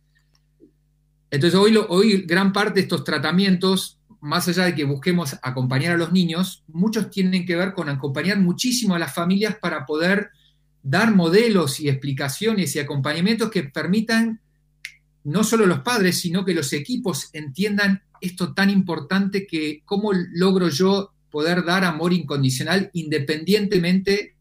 [1.30, 1.58] Entonces,
[1.88, 6.64] hoy, gran parte de estos tratamientos, más allá de que busquemos acompañar a los niños,
[6.68, 10.30] muchos tienen que ver con acompañar muchísimo a las familias para poder
[10.82, 14.40] dar modelos y explicaciones y acompañamientos que permitan
[15.24, 20.68] no solo los padres, sino que los equipos entiendan esto tan importante que cómo logro
[20.68, 24.36] yo poder dar amor incondicional independientemente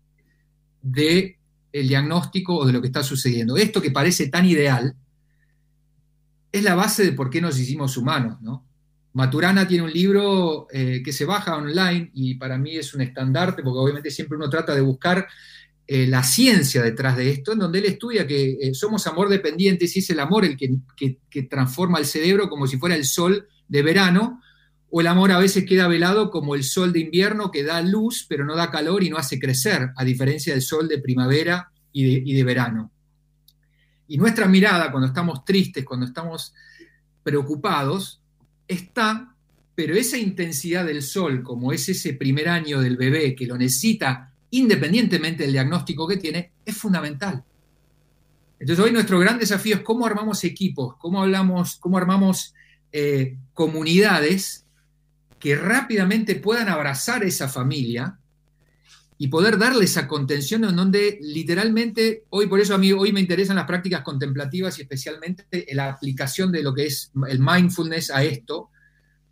[0.81, 1.35] del
[1.71, 3.57] el diagnóstico o de lo que está sucediendo.
[3.57, 4.95] Esto que parece tan ideal
[6.55, 8.37] es la base de por qué nos hicimos humanos,
[9.11, 13.61] Maturana tiene un libro eh, que se baja online y para mí es un estandarte,
[13.61, 15.27] porque obviamente siempre uno trata de buscar
[15.87, 19.95] eh, la ciencia detrás de esto, en donde él estudia que eh, somos amor dependientes
[19.95, 23.81] y es el amor el que, transforma el cerebro como si fuera el sol de
[23.81, 24.41] verano,
[24.89, 28.25] o el amor a veces queda velado como el sol de invierno que da luz
[28.29, 32.33] pero no da calor y no hace crecer, a diferencia del sol de primavera y
[32.33, 32.91] de verano.
[34.07, 36.53] Y nuestra mirada cuando estamos tristes, cuando estamos
[37.23, 38.21] preocupados,
[38.67, 39.33] está,
[39.73, 44.31] pero esa intensidad del sol, como es ese primer año del bebé que lo necesita
[44.51, 47.43] independientemente del diagnóstico que tiene, es fundamental.
[48.59, 52.53] Entonces hoy nuestro gran desafío es cómo armamos equipos, cómo, hablamos, cómo armamos
[52.91, 54.65] eh, comunidades
[55.39, 58.17] que rápidamente puedan abrazar esa familia
[59.17, 63.21] y poder darle esa contención en donde literalmente, hoy por eso a mí hoy me
[63.21, 68.23] interesan las prácticas contemplativas y especialmente la aplicación de lo que es el mindfulness a
[68.23, 68.69] esto,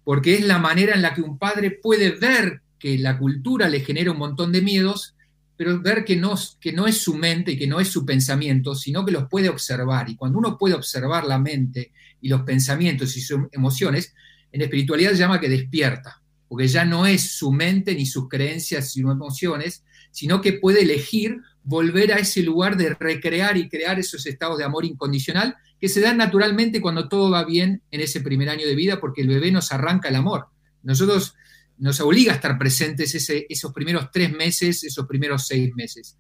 [0.04, 3.82] porque es la manera en la que un padre puede ver que la cultura le
[3.82, 5.16] genera un montón de miedos,
[5.58, 8.76] pero ver que no, que no es su mente y que no es su pensamiento,
[8.76, 10.10] sino que los puede observar.
[10.10, 14.14] Y cuando uno puede observar la mente y los pensamientos y sus emociones,
[14.52, 16.22] en espiritualidad se llama que despierta,
[16.54, 21.42] porque ya no es su mente ni sus creencias sus emociones, sino que puede elegir
[21.64, 26.00] volver a ese lugar de recrear y crear esos estados de amor incondicional que se
[26.00, 29.52] dan naturalmente cuando todo va bien en ese primer año de vida, porque el bebé
[29.52, 30.46] nos arranca el amor.
[30.84, 31.34] Nosotros
[31.80, 33.16] nos obliga a estar presentes
[33.50, 36.20] esos primeros tres meses, esos primeros seis meses.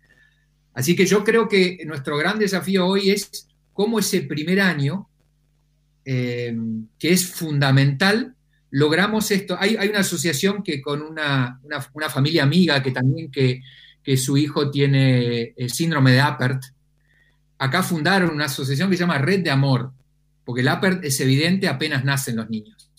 [0.74, 5.08] Así que yo creo que nuestro gran desafío hoy es cómo ese primer año,
[6.06, 6.58] eh,
[6.98, 8.36] que es fundamental,
[8.74, 9.56] logramos esto.
[9.60, 11.60] Hay, una asociación que con una,
[12.10, 13.62] familia amiga que también que,
[14.04, 16.64] que, su hijo tiene el síndrome de Apert,
[17.60, 19.92] acá fundaron una asociación que se llama Red de Amor,
[20.44, 22.90] porque el Apert es evidente apenas nacen los niños.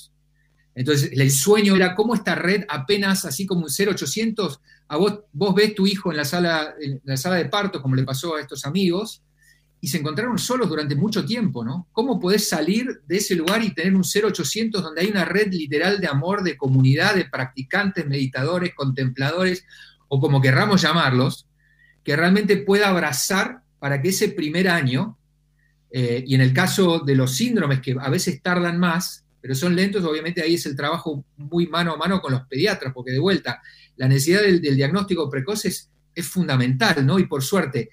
[0.76, 5.54] Entonces, el sueño era cómo esta red, apenas así como un 0800, a vos, vos
[5.56, 8.40] ves tu hijo en la, sala, en la sala de parto, como le pasó a
[8.40, 9.22] estos amigos,
[9.84, 11.88] y se encontraron solos durante mucho tiempo, ¿no?
[11.92, 16.00] ¿Cómo podés salir de ese lugar y tener un 0800 donde hay una red literal
[16.00, 19.66] de amor, de comunidad, de practicantes, meditadores, contempladores,
[20.08, 21.46] o como querramos llamarlos,
[22.02, 25.18] que realmente pueda abrazar para que ese primer año,
[25.90, 29.76] eh, y en el caso de los síndromes que a veces tardan más, pero son
[29.76, 33.18] lentos, obviamente ahí es el trabajo muy mano a mano con los pediatras, porque de
[33.18, 33.60] vuelta,
[33.96, 37.18] la necesidad del, diagnóstico precoz es, es fundamental, ¿no?
[37.18, 37.90] Y por suerte,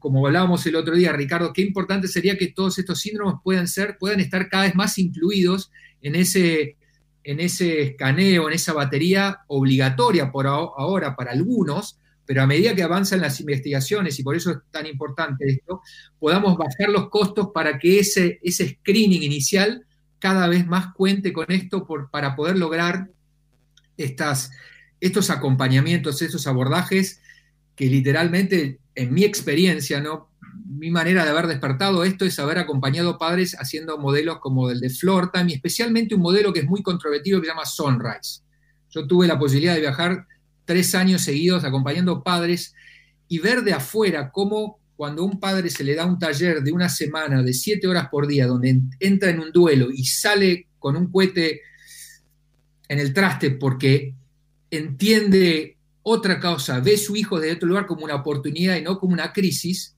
[0.00, 3.98] como hablábamos el otro día, Ricardo, qué importante sería que todos estos síndromes puedan ser,
[3.98, 5.70] puedan estar cada vez más incluidos
[6.02, 6.76] en ese,
[7.22, 12.82] en ese escaneo, en esa batería obligatoria por ahora para algunos, pero a medida que
[12.82, 15.82] avanzan las investigaciones, y por eso es tan importante esto,
[16.18, 19.84] podamos bajar los costos para que ese, ese screening inicial
[20.18, 23.10] cada vez más cuente con esto para poder lograr
[23.96, 24.50] estas,
[25.00, 27.20] estos acompañamientos, estos abordajes
[27.80, 30.28] que literalmente en mi experiencia, ¿no?
[30.68, 34.90] mi manera de haber despertado esto es haber acompañado padres haciendo modelos como el de
[34.90, 38.42] Flortime y especialmente un modelo que es muy controvertido que se llama Sunrise.
[38.90, 40.26] Yo tuve la posibilidad de viajar
[40.66, 42.74] tres años seguidos acompañando padres
[43.28, 46.90] y ver de afuera cómo cuando un padre se le da un taller de una
[46.90, 51.10] semana de siete horas por día donde entra en un duelo y sale con un
[51.10, 51.62] cohete
[52.88, 54.12] en el traste porque
[54.70, 59.12] entiende otra causa, ve su hijo de otro lugar como una oportunidad y no como
[59.12, 59.94] una crisis,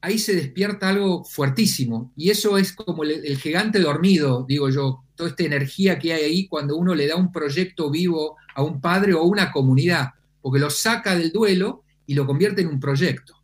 [0.00, 2.12] ahí se despierta algo fuertísimo.
[2.16, 6.48] Y eso es como el, gigante dormido, digo yo, toda esta energía que hay ahí
[6.48, 10.10] cuando uno le da un proyecto vivo a un padre o a una comunidad,
[10.40, 13.34] porque lo saca del duelo y lo convierte en un proyecto.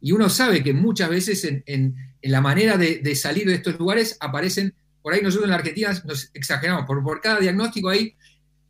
[0.00, 4.74] Y uno sabe que muchas veces en, la manera de, salir de estos lugares aparecen,
[5.02, 8.14] por ahí nosotros en la Argentina nos exageramos, por, por cada diagnóstico hay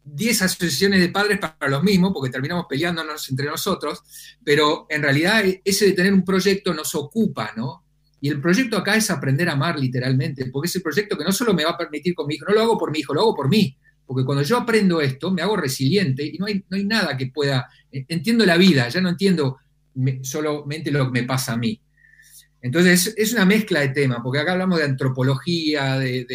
[0.04, 4.02] 10 asociaciones de padres para los mismos, porque terminamos peleándonos entre nosotros,
[4.44, 7.84] pero en realidad ese de tener un proyecto nos ocupa, ¿no?
[8.20, 11.32] Y el proyecto acá es aprender a amar literalmente, porque es el proyecto que no
[11.32, 13.20] solo me va a permitir con mi hijo, no lo hago por mi hijo, lo
[13.20, 13.76] hago por mí,
[14.06, 17.26] porque cuando yo aprendo esto, me hago resiliente y no hay, no hay nada que
[17.26, 19.58] pueda, entiendo la vida, ya no entiendo
[20.22, 21.80] solamente lo que me pasa a mí.
[22.64, 26.26] Entonces, es una mezcla de temas, porque acá hablamos de antropología, de,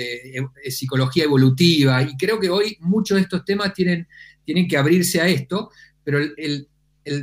[0.69, 4.07] psicología evolutiva, y creo que hoy muchos de estos temas tienen,
[4.45, 5.71] tienen que abrirse a esto,
[6.03, 6.67] pero el,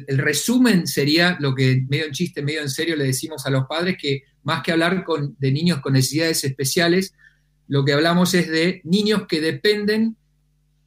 [0.09, 3.96] resumen sería lo que medio en chiste, medio en serio le decimos a los padres,
[3.96, 7.14] que más que hablar con, de niños con necesidades especiales,
[7.68, 10.16] lo que hablamos es de niños que dependen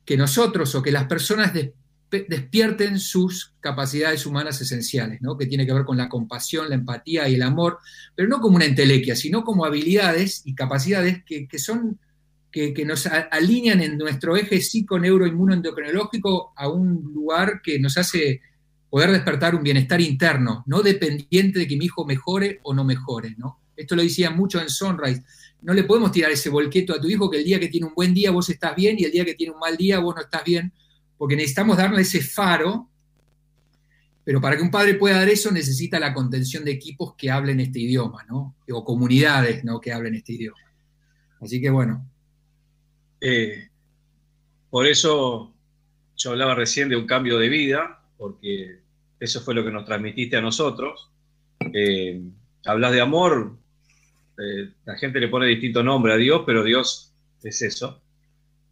[0.03, 1.73] que nosotros o que las personas de,
[2.11, 5.37] despierten sus capacidades humanas esenciales, ¿no?
[5.37, 7.79] que tiene que ver con la compasión, la empatía y el amor,
[8.15, 11.99] pero no como una entelequia, sino como habilidades y capacidades que, son,
[12.51, 18.41] que, nos alinean en nuestro eje psico-neuro-inmuno-endocrinológico a un lugar que nos hace
[18.89, 23.35] poder despertar un bienestar interno, no dependiente de que mi hijo mejore o no mejore.
[23.37, 23.59] ¿no?
[23.75, 25.23] Esto lo decía mucho en Sunrise.
[25.61, 27.93] No le podemos tirar ese volqueto a tu hijo que el día que tiene un
[27.93, 30.21] buen día vos estás bien y el día que tiene un mal día vos no
[30.21, 30.73] estás bien,
[31.19, 32.89] porque necesitamos darle ese faro,
[34.23, 37.59] pero para que un padre pueda dar eso necesita la contención de equipos que hablen
[37.59, 38.55] este idioma, ¿no?
[38.71, 39.81] O comunidades, ¿no?
[39.81, 40.57] Que hablen este idioma.
[41.41, 42.09] Así que bueno.
[43.19, 43.67] Eh,
[44.69, 45.53] por eso
[46.15, 48.79] yo hablaba recién de un cambio de vida, porque
[49.19, 51.11] eso fue lo que nos transmitiste a nosotros.
[51.73, 52.21] Eh,
[52.63, 53.57] hablas de amor,
[54.37, 57.13] eh, la gente le pone distinto nombre a Dios, pero Dios
[57.43, 58.01] es eso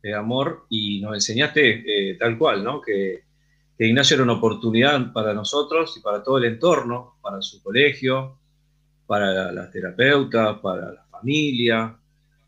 [0.08, 2.82] de amor y nos enseñaste eh, tal cual, ¿no?
[2.82, 3.26] Que,
[3.80, 8.40] Ignacio era una oportunidad para nosotros y para todo el entorno, para su colegio,
[9.06, 11.96] para las terapeutas, para la familia,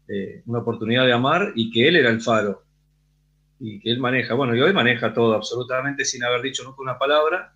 [0.08, 2.64] eh, una oportunidad de amar y que él era el faro
[3.60, 6.98] y que él maneja, bueno, y hoy maneja todo absolutamente sin haber dicho nunca una
[6.98, 7.54] palabra.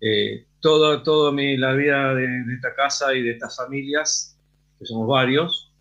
[0.00, 4.38] Eh, toda todo mi, la vida de, esta casa y de estas familias,
[4.78, 5.72] que somos varios,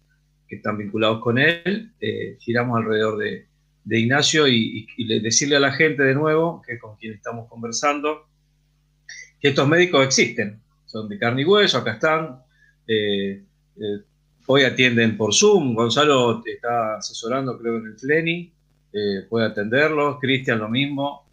[0.47, 1.91] que están vinculados con él,
[2.39, 3.48] giramos alrededor de,
[3.89, 4.85] de Ignacio y,
[5.19, 8.27] decirle a la gente de nuevo, que con quien estamos conversando,
[9.41, 12.39] que estos médicos existen, son de carne y hueso, acá están,
[12.85, 13.41] eh,
[13.77, 13.99] eh,
[14.45, 18.53] hoy atienden por Zoom, Gonzalo te está asesorando creo en el Fleni,
[18.93, 21.25] eh, puede atenderlos, Cristian lo mismo.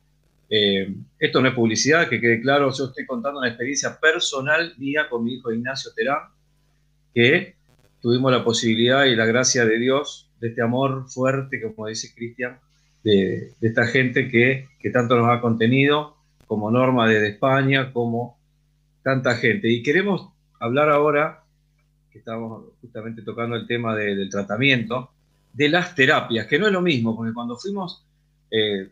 [0.48, 5.24] esto no es publicidad, que quede claro, yo estoy contando una experiencia personal mía con
[5.24, 6.30] mi hijo Ignacio Terán,
[7.12, 7.56] que
[8.00, 12.58] tuvimos la posibilidad y la gracia de Dios de este amor fuerte, como dice Cristian,
[13.02, 16.16] de, esta gente que, tanto nos ha contenido,
[16.46, 18.38] como Norma desde España, como
[19.02, 19.68] tanta gente.
[19.68, 20.28] Y queremos
[20.60, 21.42] hablar ahora,
[22.10, 25.10] que estamos justamente tocando el tema del tratamiento,
[25.52, 28.04] de las terapias, que no es lo mismo, porque cuando fuimos,
[28.50, 28.90] eh,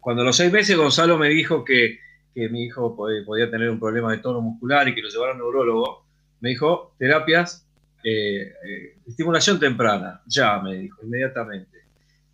[0.00, 1.98] cuando a los seis meses Gonzalo me dijo que,
[2.34, 5.40] mi hijo podía, tener un problema de tono muscular y que lo llevara a un
[5.40, 6.04] neurólogo,
[6.40, 7.63] me dijo terapias,
[8.04, 11.78] eh, eh, estimulación temprana, ya me dijo, inmediatamente.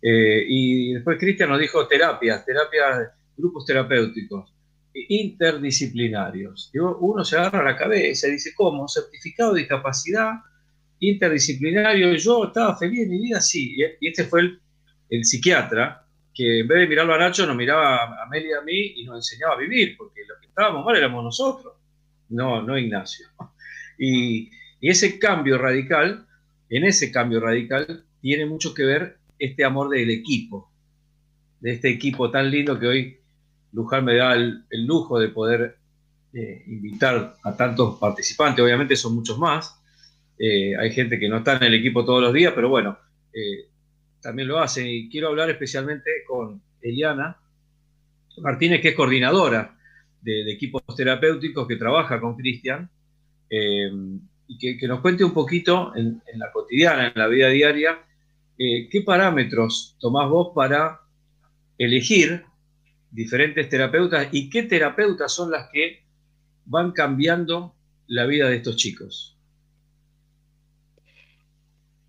[0.01, 4.51] y después Cristian nos dijo terapias, terapias, grupos terapéuticos
[4.93, 6.71] interdisciplinarios.
[6.99, 8.87] uno se agarra la cabeza y dice, ¿cómo?
[8.87, 10.33] ¿Certificado de discapacidad
[10.99, 12.13] interdisciplinario?
[12.15, 13.77] Yo estaba feliz en mi vida, sí.
[13.99, 14.41] Y este fue
[15.09, 18.61] el, psiquiatra que en vez de mirarlo a Nacho nos miraba a Amelia y a
[18.61, 21.73] mí y nos enseñaba a vivir, porque los que estábamos mal éramos nosotros,
[22.29, 23.27] no, no Ignacio.
[24.03, 24.49] Y,
[24.81, 26.25] y ese cambio radical,
[26.69, 30.71] en ese cambio radical, tiene mucho que ver este amor del equipo,
[31.59, 33.17] de este equipo tan lindo que hoy
[33.73, 35.77] Luján me da el, lujo de poder
[36.33, 39.79] eh, invitar a tantos participantes, obviamente son muchos más.
[40.37, 42.97] Eh, hay gente que no está en el equipo todos los días, pero bueno,
[43.31, 43.67] eh,
[44.19, 44.87] también lo hacen.
[44.87, 47.37] Y quiero hablar especialmente con Eliana
[48.39, 49.77] Martínez, que es coordinadora
[50.21, 52.89] de, equipos terapéuticos que trabaja con Cristian,
[54.59, 58.03] y que, nos cuente un poquito en, la cotidiana, en la vida diaria,
[58.57, 60.99] qué parámetros tomás vos para
[61.77, 62.43] elegir
[63.09, 66.03] diferentes terapeutas y qué terapeutas son las que
[66.65, 67.75] van cambiando
[68.07, 69.37] la vida de estos chicos.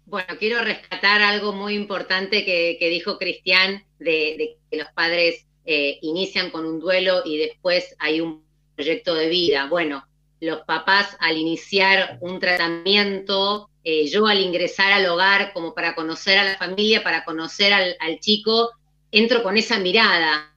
[0.04, 6.50] Bueno, quiero rescatar algo muy importante que, dijo Cristian, de, que los padres eh, inician
[6.50, 9.68] con un duelo y después hay un proyecto de vida.
[9.68, 10.04] Bueno,
[10.42, 16.38] los papás al iniciar un tratamiento, eh, yo al ingresar al hogar como para conocer
[16.38, 18.70] a la familia, para conocer al chico,
[19.10, 20.52] entro con esa mirada,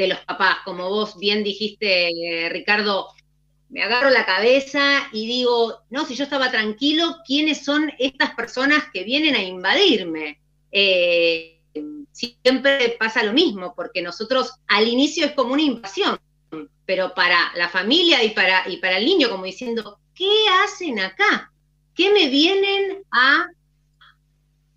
[0.00, 0.56] de los papás.
[0.64, 3.08] Como vos bien dijiste, Ricardo,
[3.68, 8.84] me agarro la cabeza y digo, no, si yo estaba tranquilo, ¿quiénes son estas personas
[8.92, 10.40] que vienen a invadirme?
[10.72, 11.60] Eh,
[12.10, 16.18] siempre pasa lo mismo, porque nosotros al inicio es como una invasión,
[16.90, 20.28] pero para la familia y para, y para el niño, como diciendo, ¿qué
[20.64, 21.52] hacen acá?
[21.94, 23.46] ¿Qué me vienen a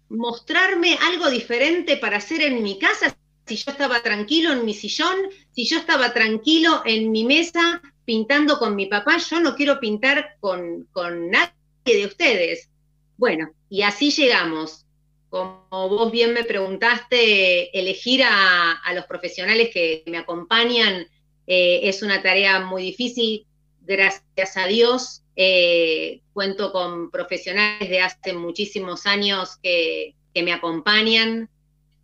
[0.09, 5.15] mostrarme algo diferente para hacer en mi casa si yo estaba tranquilo en mi sillón,
[5.53, 10.35] si yo estaba tranquilo en mi mesa pintando con mi papá, yo no quiero pintar
[10.39, 10.87] con,
[11.31, 11.51] nadie
[11.83, 12.69] de ustedes.
[13.17, 14.85] Bueno, y así llegamos.
[15.29, 21.07] Como vos bien me preguntaste, elegir a, los profesionales que me acompañan
[21.47, 23.45] eh, es una tarea muy difícil.
[23.81, 31.49] Gracias a Dios, eh, cuento con profesionales de hace muchísimos años que, que me acompañan,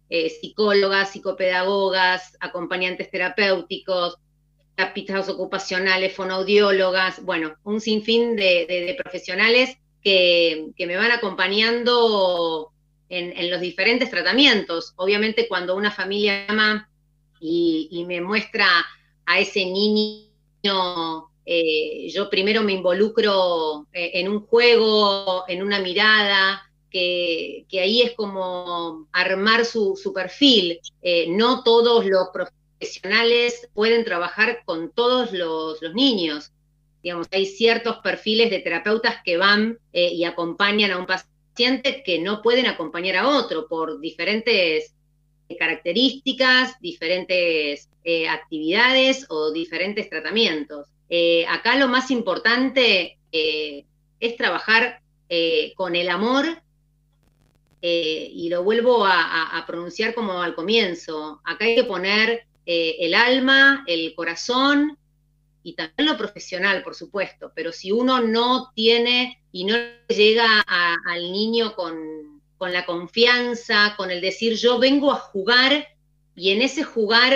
[0.10, 4.18] eh, psicólogas, psicopedagogas, acompañantes terapéuticos,
[4.76, 12.72] terapistas ocupacionales, fonoaudiólogas, bueno, un sinfín de, profesionales que, me van acompañando
[13.10, 14.94] en, los diferentes tratamientos.
[14.96, 16.90] Obviamente cuando una familia llama
[17.40, 18.68] y, me muestra
[19.30, 26.68] a ese niño, eh, yo primero me involucro eh, en un juego, en una mirada,
[26.90, 30.80] que, ahí es como armar su, perfil.
[31.04, 36.52] Eh, no todos los profesionales pueden trabajar con todos los, niños.
[37.04, 42.42] Digamos, hay ciertos perfiles de terapeutas que van y acompañan a un paciente que no
[42.42, 44.96] pueden acompañar a otro por diferentes
[45.58, 50.88] características, diferentes eh, actividades o diferentes tratamientos.
[51.48, 55.02] acá lo más importante es trabajar
[55.76, 56.62] con el amor
[57.82, 63.14] eh, y lo vuelvo a, pronunciar como al comienzo, acá hay que poner eh, el
[63.14, 64.98] alma, el corazón
[65.64, 69.76] y también lo profesional, por supuesto, pero si uno no tiene y no
[70.08, 75.88] llega al niño con, la confianza, con el decir yo vengo a jugar
[76.36, 77.34] y en ese jugar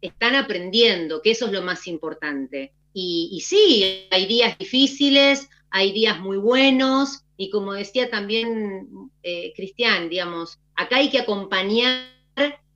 [0.00, 2.72] están aprendiendo, que eso es lo más importante.
[2.92, 8.88] Y, y sí, hay días difíciles, hay días muy buenos, y como decía también
[9.22, 12.08] eh, Cristian, digamos, acá hay que acompañar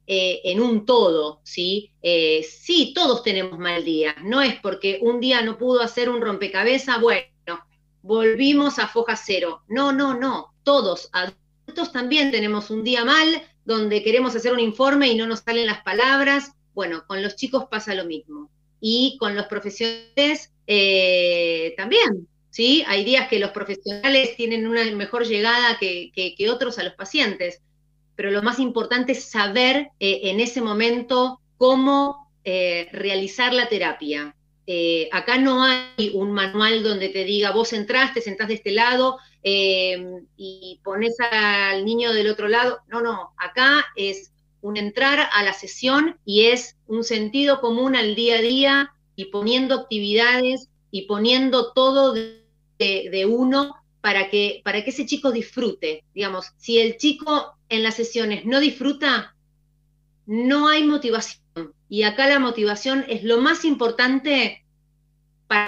[0.06, 1.92] eh, en un todo, ¿sí?
[2.02, 6.20] Eh, sí, todos tenemos mal día, no es porque un día no pudo hacer un
[6.20, 7.22] rompecabezas, bueno,
[8.02, 9.62] volvimos a foja cero.
[9.68, 15.08] No, no, no, todos, adultos también tenemos un día mal, donde queremos hacer un informe
[15.08, 16.52] y no nos salen las palabras.
[16.74, 18.50] Bueno, con los chicos pasa lo mismo.
[18.80, 20.52] Y con los profesionales
[21.76, 22.84] también, ¿sí?
[22.86, 27.60] Hay días que los profesionales tienen una mejor llegada que, otros a los pacientes,
[28.16, 34.34] pero lo más importante es saber eh, en ese momento cómo eh, realizar la terapia.
[34.72, 39.18] Eh, acá no hay un manual donde te diga, vos entraste, sentás de este lado
[39.42, 40.00] eh,
[40.36, 42.78] y pones al niño del otro lado.
[42.86, 48.14] No, no, acá es un entrar a la sesión y es un sentido común al
[48.14, 54.90] día a día y poniendo actividades y poniendo todo de, uno para que, para que
[54.90, 56.04] ese chico disfrute.
[56.14, 59.34] Digamos, si el chico en las sesiones no disfruta,
[60.26, 61.40] no hay motivación.
[61.88, 64.59] Y acá la motivación es lo más importante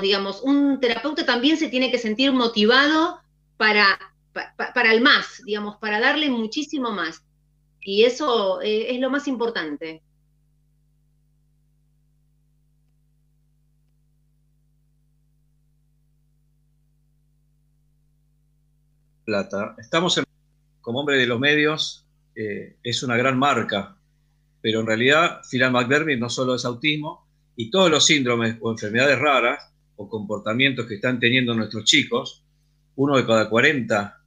[0.00, 3.20] digamos, un terapeuta también se tiene que sentir motivado
[3.56, 3.98] para,
[4.32, 7.24] para, el más, digamos, para darle muchísimo más.
[7.80, 10.02] Y eso eh, es lo más importante.
[19.24, 19.74] Plata.
[19.78, 20.24] Estamos en,
[20.80, 23.96] como hombre de los medios, eh, es una gran marca,
[24.60, 27.26] pero en realidad Philan McDermott no solo es autismo,
[27.56, 29.71] y todos los síndromes o enfermedades raras
[30.08, 32.44] comportamientos que están teniendo nuestros chicos,
[32.96, 34.20] uno de cada 40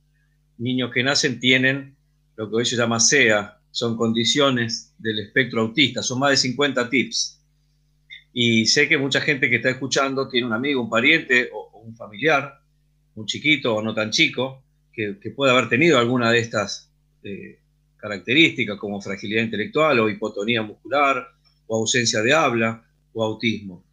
[0.58, 1.96] niños que nacen tienen
[2.36, 6.90] lo que hoy se llama SEA, son condiciones del espectro autista, son más de 50
[6.90, 7.42] tips.
[8.34, 11.96] Y sé que mucha gente que está escuchando tiene un amigo, un pariente o, un
[11.96, 12.60] familiar,
[13.16, 16.90] un chiquito o no tan chico, que, puede haber tenido alguna de estas
[17.24, 17.60] eh,
[17.98, 21.28] características como fragilidad intelectual o hipotonía muscular
[21.68, 23.85] o ausencia de habla o autismo.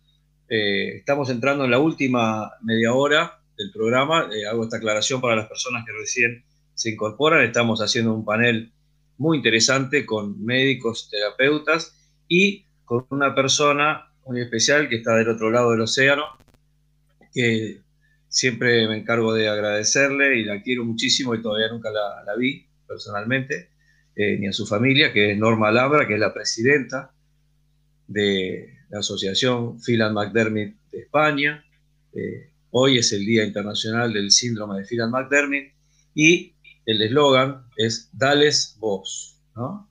[0.55, 4.29] Eh, estamos entrando en la última media hora del programa.
[4.31, 6.45] Eh, hago esta aclaración para las personas que recién
[6.75, 7.43] se incorporan.
[7.43, 8.71] Estamos haciendo un panel
[9.17, 11.97] muy interesante con médicos, terapeutas
[12.29, 16.25] y con una persona muy especial que está del otro lado del océano,
[17.33, 17.81] que
[18.29, 23.71] siempre me encargo de agradecerle y la quiero muchísimo y todavía nunca la, vi personalmente,
[24.15, 27.11] eh, ni a su familia, que es Norma Labra, que es la presidenta
[28.07, 31.65] de la Asociación Philan McDermott de España.
[32.13, 35.73] Eh, hoy es el Día Internacional del Síndrome de Philan McDermott
[36.15, 36.53] y
[36.85, 39.89] el eslogan es Dales voz, ¿no?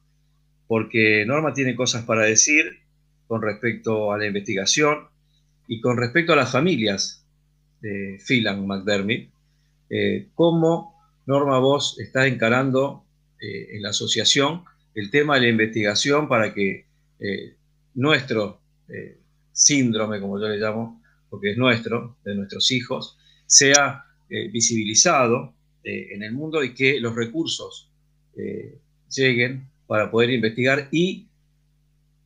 [0.68, 2.80] Porque Norma tiene cosas para decir
[3.26, 5.08] con respecto a la investigación
[5.68, 7.26] y con respecto a las familias
[7.82, 9.32] de Philan McDermott,
[9.90, 10.96] eh, cómo
[11.26, 13.04] Norma Vos está encarando
[13.42, 16.86] eh, en la asociación el tema de la investigación para que
[17.20, 17.56] eh,
[18.92, 19.22] nuestro
[19.52, 24.06] síndrome, como yo le llamo, porque es nuestro, de nuestros hijos, sea
[24.52, 27.92] visibilizado eh, en el mundo y que los recursos
[28.38, 28.80] eh,
[29.10, 30.88] lleguen para poder investigar.
[30.92, 31.28] Y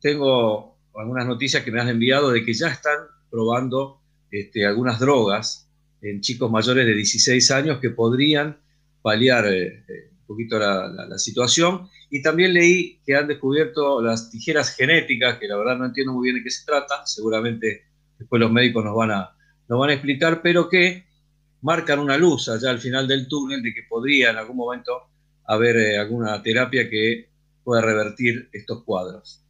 [0.00, 2.98] tengo algunas noticias que me han enviado de que ya están
[3.30, 4.00] probando
[4.30, 5.68] este, algunas drogas
[6.02, 8.58] en chicos mayores de 16 años que podrían
[9.02, 9.46] paliar
[10.26, 11.88] poquito la, situación.
[12.10, 16.24] Y también leí que han descubierto las tijeras genéticas, que la verdad no entiendo muy
[16.24, 17.84] bien de qué se trata, seguramente
[18.18, 19.36] después los médicos nos van a,
[19.68, 21.06] nos van a explicar, pero que
[21.62, 25.10] marcan una luz allá al final del túnel de que podría en algún momento
[25.44, 27.30] haber eh, alguna terapia que
[27.64, 29.42] pueda revertir estos cuadros.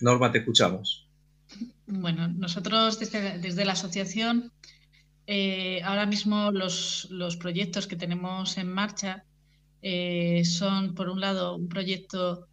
[0.00, 1.08] Norma, te escuchamos.
[1.86, 4.52] Bueno, nosotros desde, la asociación,
[5.26, 7.08] eh, ahora mismo los,
[7.40, 9.24] proyectos que tenemos en marcha
[9.82, 12.48] eh, son, por un lado, un proyecto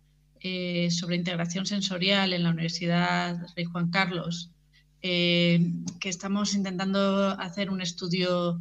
[0.90, 4.52] sobre integración sensorial en la Universidad Rey Juan Carlos,
[5.00, 5.72] que
[6.04, 8.60] estamos intentando hacer un estudio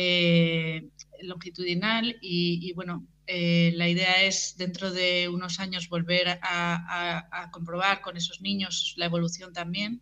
[0.00, 0.90] eh,
[1.22, 8.16] longitudinal y, bueno, eh, la idea es dentro de unos años volver a, comprobar con
[8.16, 10.00] esos niños la evolución también.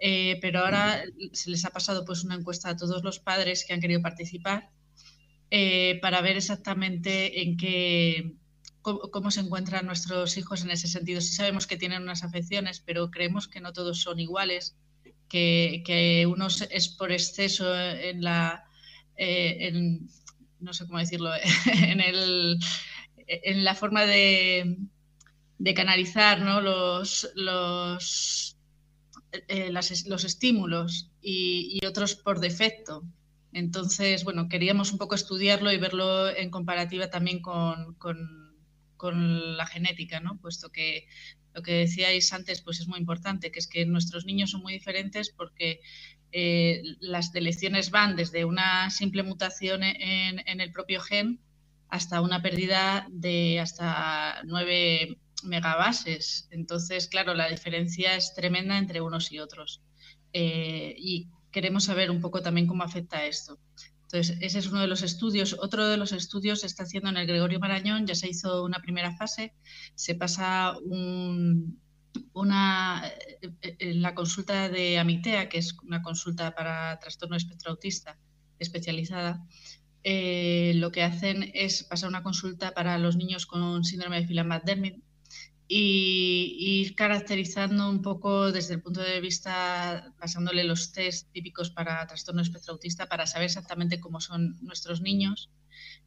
[0.00, 3.74] Eh, pero ahora se les ha pasado pues una encuesta a todos los padres que
[3.74, 4.70] han querido participar
[6.00, 8.34] para ver exactamente en qué,
[8.82, 11.20] cómo, se encuentran nuestros hijos en ese sentido.
[11.20, 14.76] Sí sabemos que tienen unas afecciones, pero creemos que no todos son iguales,
[15.28, 18.64] que, que unos es por exceso en la
[19.22, 19.98] eh,
[20.60, 21.30] no sé cómo decirlo,
[21.72, 22.58] en, el,
[23.26, 24.76] en la forma de,
[25.74, 28.56] canalizar los, los,
[29.48, 33.04] eh, los estímulos y, otros por defecto.
[33.52, 40.20] Entonces, bueno, queríamos un poco estudiarlo y verlo en comparativa también con, con la genética,
[40.20, 40.38] ¿no?
[40.40, 41.06] puesto que
[41.54, 44.72] lo que decíais antes pues es muy importante, que es que nuestros niños son muy
[44.72, 45.80] diferentes porque
[46.32, 51.40] eh, las delecciones van desde una simple mutación en, el propio gen
[51.88, 56.46] hasta una pérdida de hasta 9 megabases.
[56.50, 59.82] Entonces, claro, la diferencia es tremenda entre unos y otros.
[60.32, 63.58] Eh, y queremos saber un poco también cómo afecta esto.
[64.02, 65.56] Entonces, ese es uno de los estudios.
[65.60, 68.80] Otro de los estudios se está haciendo en el Gregorio Marañón, ya se hizo una
[68.80, 69.54] primera fase,
[69.94, 71.80] se pasa un,
[72.32, 78.18] una, eh, eh, la consulta de Amitea, que es una consulta para trastorno espectro autista
[78.58, 79.46] especializada,
[80.02, 84.94] eh, lo que hacen es pasar una consulta para los niños con síndrome de Phelan-McDermid
[85.72, 92.04] y, ir caracterizando un poco desde el punto de vista, pasándole los test típicos para
[92.08, 95.48] trastorno espectro autista para saber exactamente cómo son nuestros niños.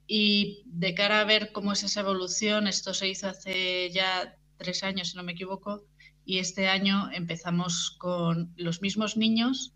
[0.05, 4.83] Y de cara a ver cómo es esa evolución, esto se hizo hace ya tres
[4.83, 5.85] años, si no me equivoco,
[6.25, 9.73] y este año empezamos con los mismos niños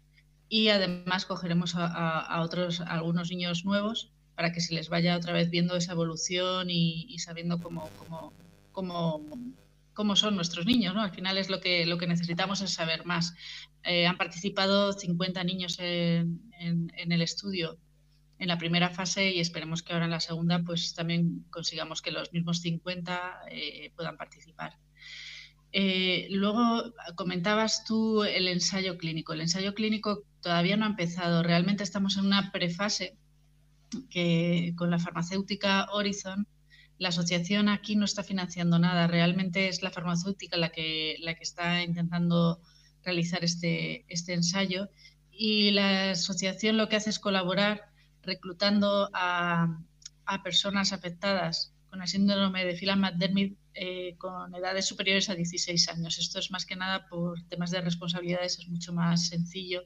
[0.49, 5.49] y además cogeremos a, otros, algunos niños nuevos para que se les vaya otra vez
[5.49, 8.33] viendo esa evolución y, sabiendo cómo, cómo,
[8.73, 9.25] cómo,
[9.97, 10.93] cómo, son nuestros niños.
[10.93, 11.01] ¿no?
[11.01, 13.33] Al final es lo que, lo que necesitamos es saber más.
[13.83, 17.79] Eh, han participado 50 niños en, en, el estudio
[18.37, 22.11] en la primera fase y esperemos que ahora en la segunda pues también consigamos que
[22.11, 24.77] los mismos 50 eh, puedan participar.
[25.71, 29.33] Eh, luego comentabas tú el ensayo clínico.
[29.33, 31.41] El ensayo clínico todavía no ha empezado.
[31.41, 33.17] Realmente estamos en una prefase
[34.11, 36.47] que con la farmacéutica Horizon,
[36.97, 39.07] la asociación aquí no está financiando nada.
[39.07, 42.61] Realmente es la farmacéutica la que, la que está intentando
[43.03, 44.89] realizar este, este ensayo
[45.31, 47.91] y la asociación lo que hace es colaborar
[48.23, 49.79] reclutando a,
[50.25, 56.17] a personas afectadas con el síndrome de Phelan-McDermid eh, con edades superiores a 16 años.
[56.17, 59.83] Esto es más que nada por temas de responsabilidades, es mucho más sencillo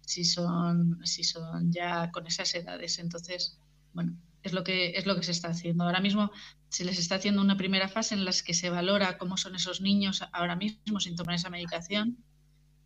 [0.00, 2.98] si son, si son ya con esas edades.
[2.98, 3.58] Entonces,
[3.92, 4.16] bueno,
[4.48, 5.84] es lo, que, es lo que se está haciendo.
[5.84, 6.30] Ahora mismo
[6.68, 9.80] se les está haciendo una primera fase en la que se valora cómo son esos
[9.80, 12.18] niños ahora mismo sin tomar esa medicación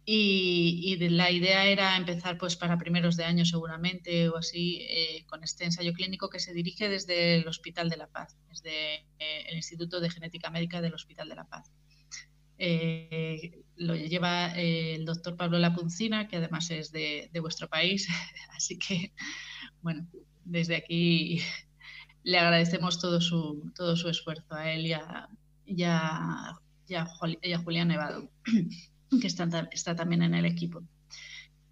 [0.04, 5.44] y, la idea era empezar pues para primeros de año seguramente o así eh, con
[5.44, 9.56] este ensayo clínico que se dirige desde el Hospital de la Paz, desde eh, el
[9.56, 11.70] Instituto de Genética Médica del Hospital de la Paz.
[12.58, 18.08] Eh, lo lleva el doctor Pablo Lapuncina, que además es de, vuestro país,
[18.56, 19.12] así que
[19.82, 20.08] bueno,
[20.44, 21.40] desde aquí
[22.24, 25.28] le agradecemos todo su, todo su esfuerzo a él y a,
[25.84, 26.60] a,
[27.42, 28.30] y Julián Nevado.
[29.20, 30.82] que está, está también en el equipo.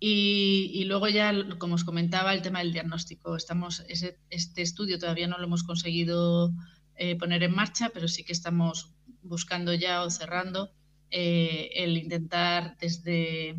[0.03, 3.37] Y, luego ya, como os comentaba, el tema del diagnóstico.
[3.37, 6.55] Estamos, este estudio todavía no lo hemos conseguido
[6.97, 10.73] eh, poner en marcha, pero sí que estamos buscando ya o cerrando
[11.11, 13.57] eh, el intentar desde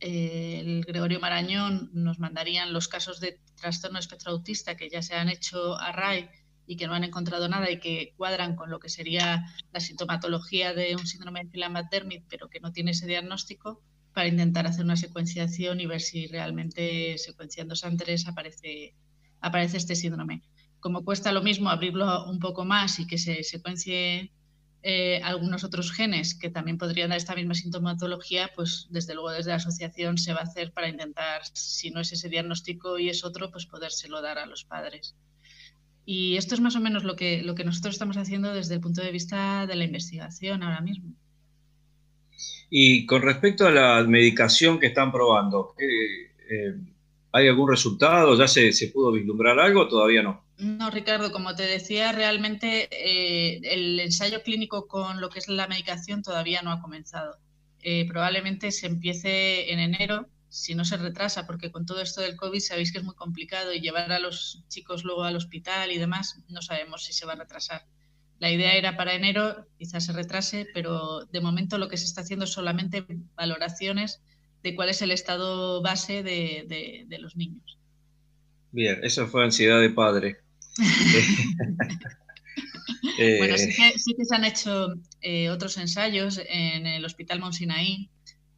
[0.00, 5.14] eh, el Gregorio Marañón nos mandarían los casos de trastorno espectro autista que ya se
[5.14, 6.30] han hecho a RAI
[6.66, 10.72] y que no han encontrado nada y que cuadran con lo que sería la sintomatología
[10.72, 13.82] de un síndrome de Phelan-McDermid, pero que no tiene ese diagnóstico,
[14.14, 18.94] para intentar hacer una secuenciación y ver si realmente secuenciando SAN3 aparece,
[19.40, 20.42] aparece este síndrome.
[20.80, 24.32] Como cuesta lo mismo abrirlo un poco más y que se secuencie
[24.82, 29.50] eh, algunos otros genes que también podrían dar esta misma sintomatología, pues desde luego desde
[29.50, 33.24] la asociación se va a hacer para intentar, si no es ese diagnóstico y es
[33.24, 35.14] otro, pues podérselo dar a los padres.
[36.06, 38.80] Y esto es más o menos lo que, lo que nosotros estamos haciendo desde el
[38.80, 41.14] punto de vista de la investigación ahora mismo.
[42.70, 46.74] Y con respecto a la medicación que están probando, eh,
[47.32, 48.36] ¿hay algún resultado?
[48.36, 49.88] ¿Ya se, pudo vislumbrar algo?
[49.88, 50.44] Todavía no.
[50.58, 55.66] No, Ricardo, como te decía, realmente eh, el ensayo clínico con lo que es la
[55.66, 57.38] medicación todavía no ha comenzado.
[57.82, 62.36] Eh, probablemente se empiece en enero si no se retrasa, porque con todo esto del
[62.36, 65.98] COVID sabéis que es muy complicado y llevar a los chicos luego al hospital y
[65.98, 67.86] demás, no sabemos si se va a retrasar.
[68.40, 72.22] La idea era para enero, quizás se retrase, pero de momento lo que se está
[72.22, 73.06] haciendo es solamente
[73.36, 74.22] valoraciones
[74.62, 77.78] de cuál es el estado base de, los niños.
[78.72, 80.38] Bien, eso fue ansiedad de padre.
[83.38, 88.08] bueno, sí que, se han hecho eh, otros ensayos en el Hospital Monsinaí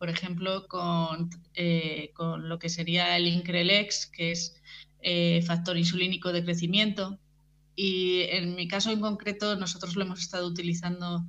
[0.03, 4.61] por ejemplo, con, eh, con lo que sería el Increlex, que es
[5.01, 7.21] eh, factor insulínico de crecimiento.
[7.77, 11.25] Y en mi caso en concreto, nosotros lo hemos estado utilizando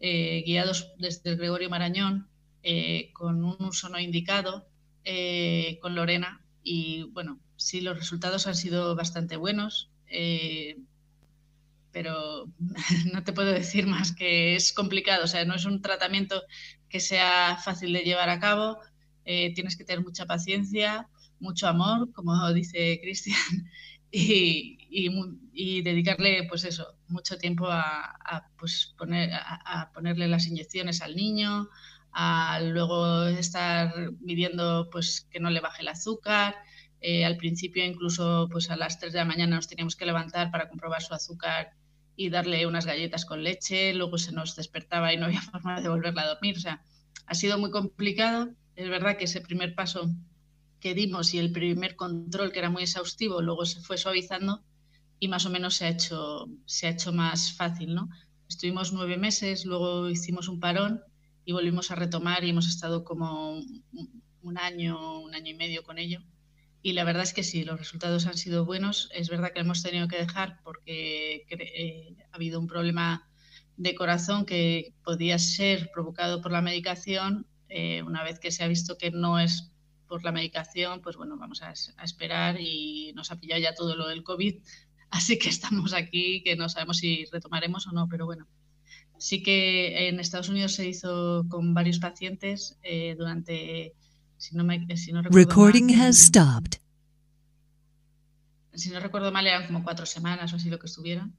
[0.00, 2.27] eh, guiados desde el Gregorio Marañón,
[3.12, 4.68] con un uso no indicado,
[5.80, 6.44] con Lorena.
[6.62, 9.90] Y bueno, sí, los resultados han sido bastante buenos
[11.92, 12.46] pero
[13.12, 16.42] no te puedo decir más que es complicado, o sea, no es un tratamiento
[16.88, 18.78] que sea fácil de llevar a cabo,
[19.24, 21.08] eh, tienes que tener mucha paciencia,
[21.40, 23.70] mucho amor, como dice Cristian,
[24.10, 31.68] y, dedicarle, pues eso, mucho tiempo a, pues poner, a, ponerle las inyecciones al niño,
[32.12, 36.56] a luego estar midiendo pues que no le baje el azúcar.
[37.00, 40.50] Eh, al principio incluso pues a las 3 de la mañana nos teníamos que levantar
[40.50, 41.72] para comprobar su azúcar
[42.16, 45.88] y darle unas galletas con leche, luego se nos despertaba y no había forma de
[45.88, 46.56] volverla a dormir.
[46.56, 46.82] O sea,
[47.26, 48.50] ha sido muy complicado.
[48.74, 50.10] Es verdad que ese primer paso
[50.80, 54.64] que dimos y el primer control, que era muy exhaustivo, luego se fue suavizando
[55.20, 58.08] y más o menos se ha hecho, se ha hecho más fácil, ¿no?
[58.48, 61.02] Estuvimos nueve meses, luego hicimos un parón
[61.48, 63.62] y volvimos a retomar y hemos estado como
[64.42, 66.20] un año, un año y medio con ello.
[66.82, 69.08] Y la verdad es que sí, los resultados han sido buenos.
[69.14, 73.30] Es verdad que hemos tenido que dejar porque eh, ha habido un problema
[73.78, 77.46] de corazón que podía ser provocado por la medicación.
[77.70, 79.72] Eh, una vez que se ha visto que no es
[80.06, 83.96] por la medicación, pues bueno, vamos a, a, esperar y nos ha pillado ya todo
[83.96, 84.56] lo del COVID.
[85.10, 88.46] Así que estamos aquí, que no sabemos si retomaremos o no, pero bueno.
[89.18, 93.94] Sí que en Estados Unidos se hizo con varios pacientes eh, durante,
[94.36, 96.80] si no, me, si no recuerdo Recording mal, has stopped.
[98.74, 101.34] si no recuerdo mal, eran como cuatro semanas o así lo que estuvieron.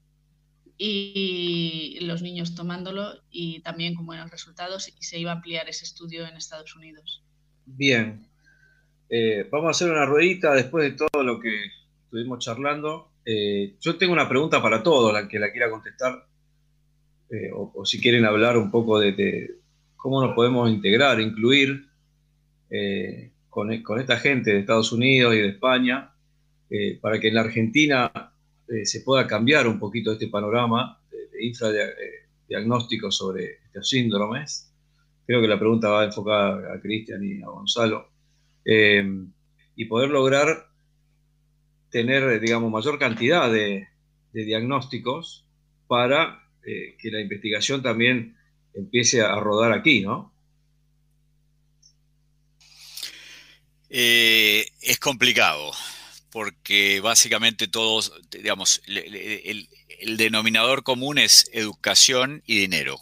[0.76, 5.84] Y los niños tomándolo y también con buenos resultados y se iba a ampliar ese
[5.84, 7.22] estudio en Estados Unidos.
[7.66, 8.26] Bien.
[9.08, 11.66] Eh, vamos a hacer una ruedita después de todo lo que
[12.04, 13.12] estuvimos charlando.
[13.24, 16.26] Eh, yo tengo una pregunta para todos, la que la quiera contestar,
[17.30, 19.54] eh, o, si quieren hablar un poco de,
[19.96, 21.86] cómo nos podemos integrar, incluir
[22.70, 26.12] eh, con, esta gente de Estados Unidos y de España,
[26.68, 28.12] eh, para que en la Argentina
[28.84, 34.72] se pueda cambiar un poquito este panorama de, de infradiagnóstico sobre estos síndromes.
[35.26, 38.10] Creo que la pregunta va enfocada a Cristian y a Gonzalo.
[38.64, 40.68] y poder lograr
[41.90, 43.88] tener, digamos, mayor cantidad de
[44.32, 45.44] diagnósticos
[45.88, 48.36] para eh, que la investigación también
[48.74, 50.32] empiece a rodar aquí, ¿no?
[53.92, 55.72] Eh, es complicado,
[56.30, 59.68] porque básicamente todos, digamos, el,
[60.16, 63.00] denominador común es educación y dinero.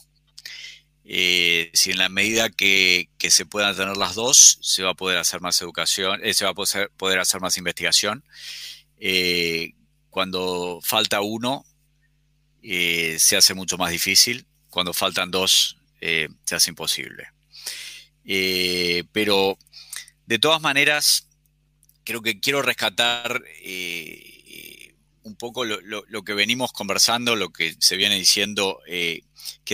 [1.05, 5.19] Eh, si en la medida que, se puedan tener las dos, se va a poder
[5.19, 8.25] hacer más educación, eh, se va a poder, hacer más investigación.
[10.09, 11.67] Cuando falta uno,
[12.63, 14.47] eh, se hace mucho más difícil.
[14.71, 17.29] Cuando faltan dos, eh, se hace imposible.
[18.25, 19.59] Eh, pero
[20.27, 21.29] de todas maneras,
[22.05, 23.43] creo que quiero rescatar
[25.23, 29.25] un poco lo, que venimos conversando, lo que se viene diciendo, que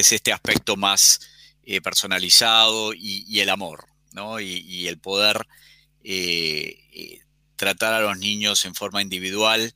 [0.01, 1.20] es este aspecto más
[1.82, 4.41] personalizado y, el amor, ¿no?
[4.41, 5.47] Y el poder
[7.57, 9.74] tratar a los niños en forma individual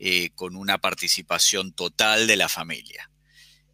[0.00, 3.10] eh, con una participación total de la familia.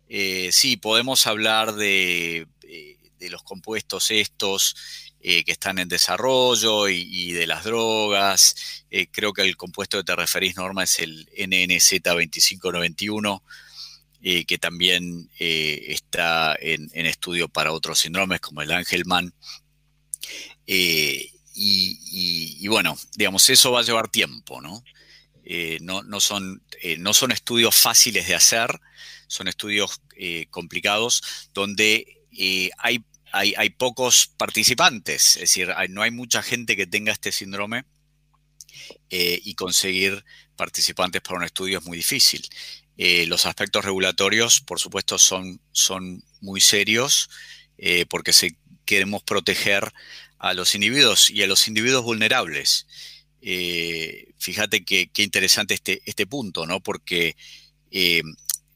[0.09, 2.47] Eh, sí, podemos hablar de,
[3.21, 4.75] los compuestos estos
[5.21, 8.87] eh, que están en desarrollo y, de las drogas.
[9.11, 13.43] Creo que el compuesto que te referís, Norma, es el NNZ2591,
[14.47, 19.35] que también está en, estudio para otros síndromes como el Angelman.
[21.55, 24.83] Y, bueno, digamos, eso va a llevar tiempo, ¿no?
[25.47, 28.81] Eh, no, no, son, eh, no, son, estudios fáciles de hacer,
[29.27, 31.23] son estudios eh, complicados
[31.53, 32.23] donde
[32.79, 37.85] hay, hay, hay, pocos participantes, es decir, no hay mucha gente que tenga este síndrome
[39.11, 40.25] y conseguir
[40.57, 42.45] participantes para un estudio es muy difícil.
[42.97, 47.31] los aspectos regulatorios, por supuesto, son, son muy serios
[48.09, 48.33] porque
[48.85, 49.93] queremos proteger
[50.39, 52.87] a los individuos y a los individuos vulnerables.
[53.47, 56.81] Eh, fíjate qué interesante este, este punto, ¿no?
[56.81, 57.37] Porque,
[57.91, 58.23] eh,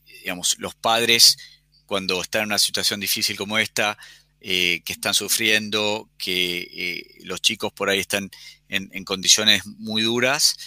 [0.05, 1.39] digamos, los padres,
[1.87, 3.97] cuando están en una situación difícil como esta,
[4.43, 8.31] eh, que están sufriendo, que los chicos por ahí están
[8.69, 10.59] en, condiciones muy duras,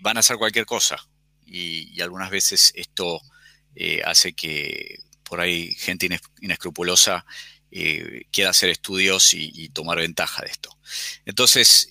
[0.00, 1.04] van a hacer cualquier cosa.
[1.44, 3.20] Y algunas veces esto
[4.04, 6.08] hace que por ahí gente
[6.40, 7.26] inescrupulosa
[7.70, 10.76] eh, quiera hacer estudios y, tomar ventaja de esto.
[11.26, 11.90] Entonces,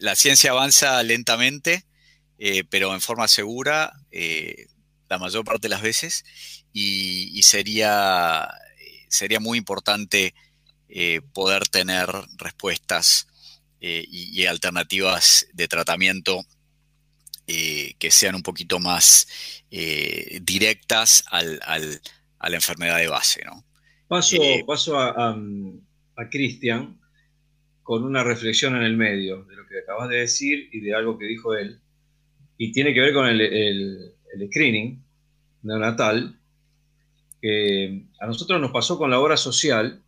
[0.00, 1.86] la ciencia avanza lentamente,
[2.38, 4.66] eh, pero en forma segura eh,
[5.08, 6.24] la mayor parte de las veces,
[6.72, 8.46] y, sería,
[9.08, 10.34] sería muy importante
[11.32, 13.26] poder tener respuestas
[13.80, 16.44] y, alternativas de tratamiento
[17.46, 19.26] que sean un poquito más
[19.70, 21.60] directas al,
[22.38, 23.64] a la enfermedad de base, ¿no?
[24.08, 25.38] Paso, eh, paso a, a,
[26.16, 26.98] a Cristian
[27.82, 31.18] con una reflexión en el medio de lo que acabas de decir y de algo
[31.18, 31.80] que dijo él.
[32.56, 35.02] Y tiene que ver con el, el, el screening
[35.62, 36.38] neonatal.
[37.40, 40.02] Que a nosotros nos pasó con la obra social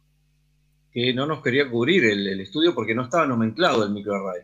[0.92, 4.42] que no nos quería cubrir el, el estudio porque no estaba nomenclado el microarray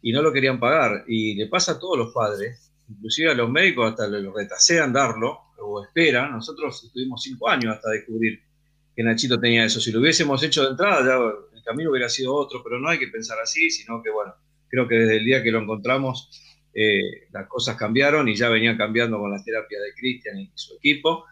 [0.00, 1.04] y no lo querían pagar.
[1.06, 5.38] Y le pasa a todos los padres, inclusive a los médicos hasta lo retasean darlo
[5.58, 6.32] o esperan.
[6.32, 8.40] Nosotros estuvimos cinco años hasta descubrir
[8.94, 9.80] que Nachito tenía eso.
[9.80, 12.98] Si lo hubiésemos hecho de entrada, ya el camino hubiera sido otro, pero no hay
[12.98, 14.34] que pensar así, sino que, bueno,
[14.68, 16.30] creo que desde el día que lo encontramos,
[16.74, 20.74] eh, las cosas cambiaron y ya venían cambiando con la terapia de Cristian y su
[20.76, 21.24] equipo.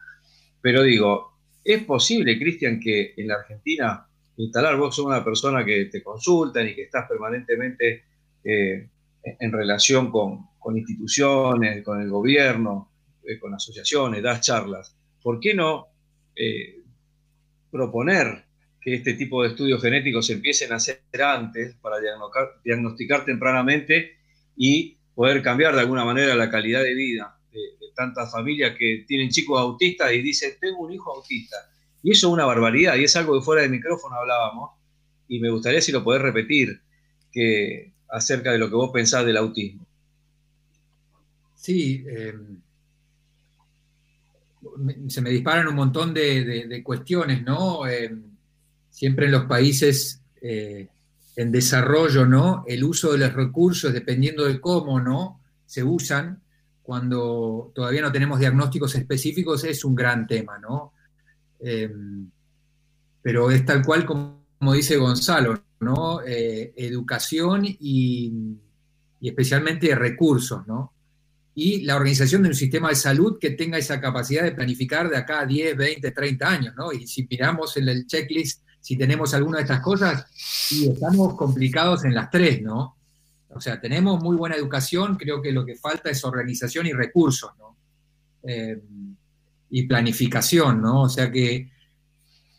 [0.60, 4.06] Pero digo, ¿es posible, Cristian, que en la Argentina
[4.36, 8.04] instalar, vos sos una persona que te consultan y que estás permanentemente
[8.42, 8.88] eh,
[9.22, 12.90] en relación con, instituciones, con el gobierno,
[13.24, 15.88] eh, con asociaciones, das charlas, ¿por qué no
[17.70, 18.44] proponer
[18.80, 21.96] que este tipo de estudios genéticos se empiecen a hacer antes para
[22.64, 24.16] diagnosticar, tempranamente
[24.56, 27.60] y poder cambiar de alguna manera la calidad de vida de,
[27.94, 31.56] tantas familias que tienen chicos autistas y dicen, tengo un hijo autista.
[32.02, 34.70] Y eso es una barbaridad y es algo que fuera de micrófono hablábamos
[35.28, 36.80] y me gustaría si lo podés repetir
[37.30, 39.86] que, acerca de lo que vos pensás del autismo.
[41.54, 42.34] Sí, eh,
[45.08, 47.86] se me disparan un montón de, cuestiones, ¿no?
[47.86, 48.14] Eh,
[48.90, 50.88] siempre en los países eh,
[51.36, 52.64] en desarrollo, ¿no?
[52.66, 55.40] El uso de los recursos, dependiendo de cómo, ¿no?
[55.66, 56.42] Se usan
[56.82, 60.92] cuando todavía no tenemos diagnósticos específicos, es un gran tema, ¿no?
[61.60, 61.90] Eh,
[63.22, 64.40] pero es tal cual como,
[64.74, 66.20] dice Gonzalo, ¿no?
[66.22, 68.58] educación y,
[69.20, 70.92] y especialmente recursos, ¿no?
[71.54, 75.16] Y la organización de un sistema de salud que tenga esa capacidad de planificar de
[75.16, 76.92] acá a 10, 20, 30 años, ¿no?
[76.92, 80.26] Y si miramos en el checklist, si tenemos alguna de estas cosas,
[80.70, 82.96] y estamos complicados en las tres, ¿no?
[83.48, 87.50] O sea, tenemos muy buena educación, creo que lo que falta es organización y recursos,
[87.58, 87.76] ¿no?
[88.42, 88.80] Eh,
[89.70, 91.02] y planificación, ¿no?
[91.02, 91.70] O sea que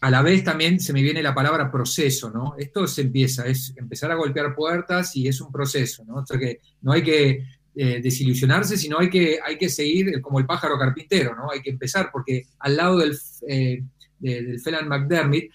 [0.01, 2.55] a la vez también se me viene la palabra proceso, ¿no?
[2.57, 6.15] Esto se empieza, es empezar a golpear puertas y es un proceso, ¿no?
[6.15, 10.39] O sea que no hay que eh, desilusionarse, sino hay que, hay que seguir como
[10.39, 11.51] el pájaro carpintero, ¿no?
[11.51, 13.17] Hay que empezar, porque al lado del,
[13.47, 13.83] eh,
[14.19, 15.45] del Phelan McDermott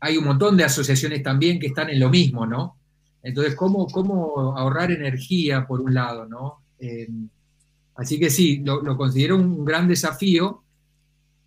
[0.00, 2.76] hay un montón de asociaciones también que están en lo mismo, ¿no?
[3.22, 6.62] Entonces, ¿cómo, cómo ahorrar energía por un lado, ¿no?
[6.80, 7.08] Eh,
[7.94, 10.64] así que sí, lo, considero un gran desafío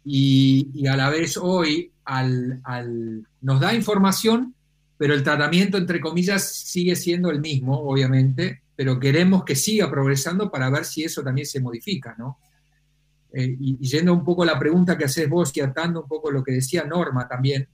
[0.06, 2.62] y, a la vez hoy al,
[3.42, 4.56] nos da información,
[4.98, 10.52] pero el tratamiento, entre comillas, sigue siendo el mismo, obviamente, pero queremos que siga progresando
[10.52, 12.40] para ver si eso también se modifica, ¿no?
[13.34, 16.32] Eh, y, yendo un poco a la pregunta que haces vos y atando un poco
[16.32, 17.68] lo que decía Norma también,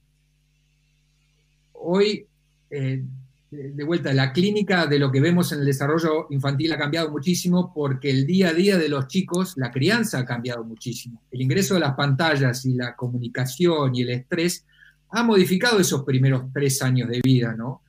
[1.74, 2.26] hoy,
[2.70, 3.04] eh,
[3.50, 7.74] de vuelta, la clínica de lo que vemos en el desarrollo infantil ha cambiado muchísimo
[7.74, 11.22] porque el día a día de los chicos, la crianza ha cambiado muchísimo.
[11.32, 14.66] El ingreso de las pantallas y la comunicación y el estrés
[15.10, 17.82] ha modificado esos primeros tres años de vida, ¿no?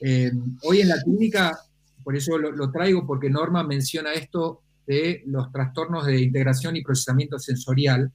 [0.00, 0.32] Eh,
[0.62, 1.56] hoy en la clínica
[2.02, 7.38] por eso lo, traigo, porque Norma menciona esto de los trastornos de integración y procesamiento
[7.38, 8.12] sensorial.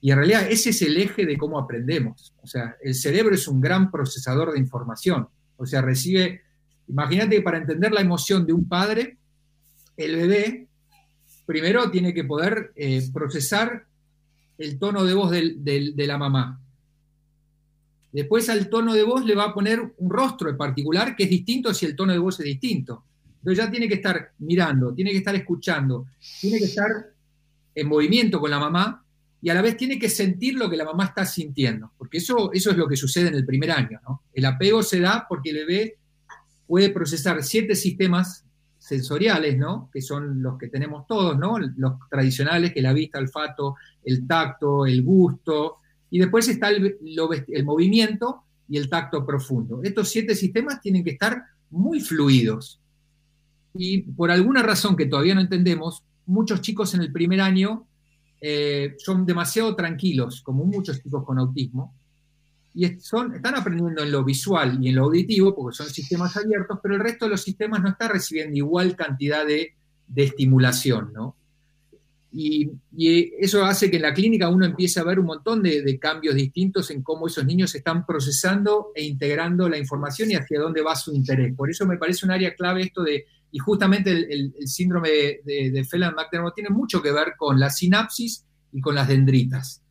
[0.00, 2.34] Y en realidad ese es el eje de cómo aprendemos.
[2.42, 5.28] O sea, el cerebro es un gran procesador de información.
[5.56, 6.42] O sea, recibe,
[6.88, 9.18] imagínate que para entender la emoción de un padre,
[9.96, 10.68] el bebé
[11.46, 13.86] primero tiene que poder eh, procesar
[14.58, 16.63] el tono de voz de la mamá.
[18.14, 21.30] Después al tono de voz le va a poner un rostro en particular que es
[21.30, 23.02] distinto si el tono de voz es distinto.
[23.38, 26.06] Entonces ya tiene que estar mirando, tiene que estar escuchando,
[26.40, 26.86] tiene que estar
[27.74, 29.04] en movimiento con la mamá
[29.42, 32.52] y a la vez tiene que sentir lo que la mamá está sintiendo, porque eso,
[32.52, 34.00] eso es lo que sucede en el primer año.
[34.32, 35.98] El apego se da porque el bebé
[36.68, 38.44] puede procesar siete sistemas
[38.78, 39.90] sensoriales, ¿no?
[39.92, 41.58] que son los que tenemos todos, ¿no?
[41.58, 45.78] los tradicionales, que la vista, el olfato, el tacto, el gusto,
[46.14, 46.96] y después está el,
[47.64, 49.80] movimiento y el tacto profundo.
[49.82, 52.80] Estos siete sistemas tienen que estar muy fluidos.
[53.74, 57.88] Y por alguna razón que todavía no entendemos, muchos chicos en el primer año
[58.40, 61.92] eh, son demasiado tranquilos, como muchos chicos con autismo,
[62.74, 66.78] y son, están aprendiendo en lo visual y en lo auditivo, porque son sistemas abiertos,
[66.80, 69.74] pero el resto de los sistemas no está recibiendo igual cantidad de,
[70.06, 71.34] de estimulación, ¿no?
[72.36, 72.72] Y,
[73.38, 76.90] eso hace que en la clínica uno empiece a ver un montón de, cambios distintos
[76.90, 81.14] en cómo esos niños están procesando e integrando la información y hacia dónde va su
[81.14, 81.54] interés.
[81.54, 85.10] Por eso me parece un área clave esto de, y justamente el, síndrome
[85.44, 89.82] de, de, Phelan-McDermott tiene mucho que ver con la sinapsis y con las dendritas,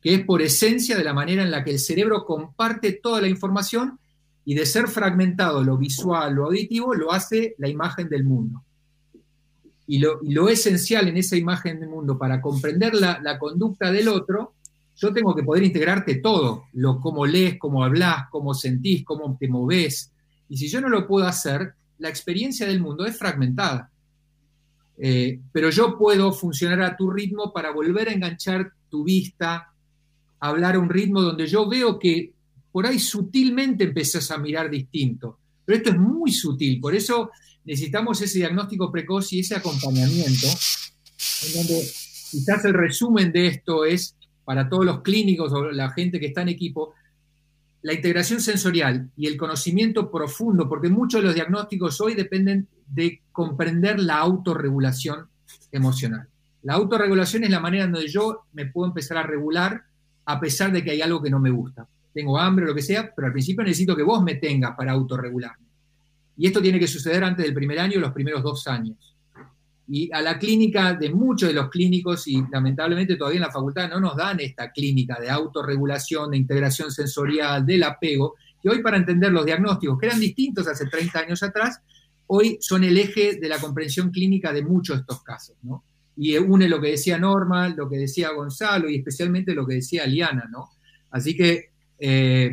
[0.00, 3.28] que es por esencia de la manera en la que el cerebro comparte toda la
[3.28, 3.98] información
[4.44, 8.62] y de ser fragmentado lo visual, lo auditivo, lo hace la imagen del mundo.
[9.90, 14.52] Y lo, esencial en esa imagen del mundo para comprender la, conducta del otro,
[14.94, 19.48] yo tengo que poder integrarte todo, lo cómo lees, cómo hablas, cómo sentís, cómo te
[19.48, 20.12] moves.
[20.50, 23.90] Y si yo no lo puedo hacer, la experiencia del mundo es fragmentada.
[24.98, 29.72] Eh, pero yo puedo funcionar a tu ritmo para volver a enganchar tu vista,
[30.38, 32.32] hablar a un ritmo donde yo veo que
[32.70, 35.38] por ahí sutilmente empezás a mirar distinto.
[35.64, 37.30] Pero esto es muy sutil, por eso
[37.68, 40.46] necesitamos ese diagnóstico precoz y ese acompañamiento,
[41.46, 41.86] en donde
[42.30, 44.16] quizás el resumen de esto es,
[44.46, 46.94] para todos los clínicos o la gente que está en equipo,
[47.82, 53.20] la integración sensorial y el conocimiento profundo, porque muchos de los diagnósticos hoy dependen de
[53.32, 55.26] comprender la autorregulación
[55.70, 56.26] emocional.
[56.62, 59.82] La autorregulación es la manera en donde yo me puedo empezar a regular
[60.24, 61.86] a pesar de que hay algo que no me gusta.
[62.14, 65.67] Tengo hambre lo que sea, pero al principio necesito que vos me tengas para autorregularme.
[66.38, 69.16] Y esto tiene que suceder antes del primer año, los primeros dos años.
[69.88, 73.88] Y a la clínica de muchos de los clínicos, y lamentablemente todavía en la facultad
[73.90, 78.98] no nos dan esta clínica de autorregulación, de integración sensorial, del apego, que hoy para
[78.98, 81.80] entender los diagnósticos, que eran distintos hace 30 años atrás,
[82.28, 85.56] hoy son el eje de la comprensión clínica de muchos de estos casos.
[85.62, 85.82] ¿no?
[86.16, 90.06] Y une lo que decía Norma, lo que decía Gonzalo y especialmente lo que decía
[90.06, 90.48] Liana.
[90.50, 90.70] ¿no?
[91.10, 92.52] Así que eh,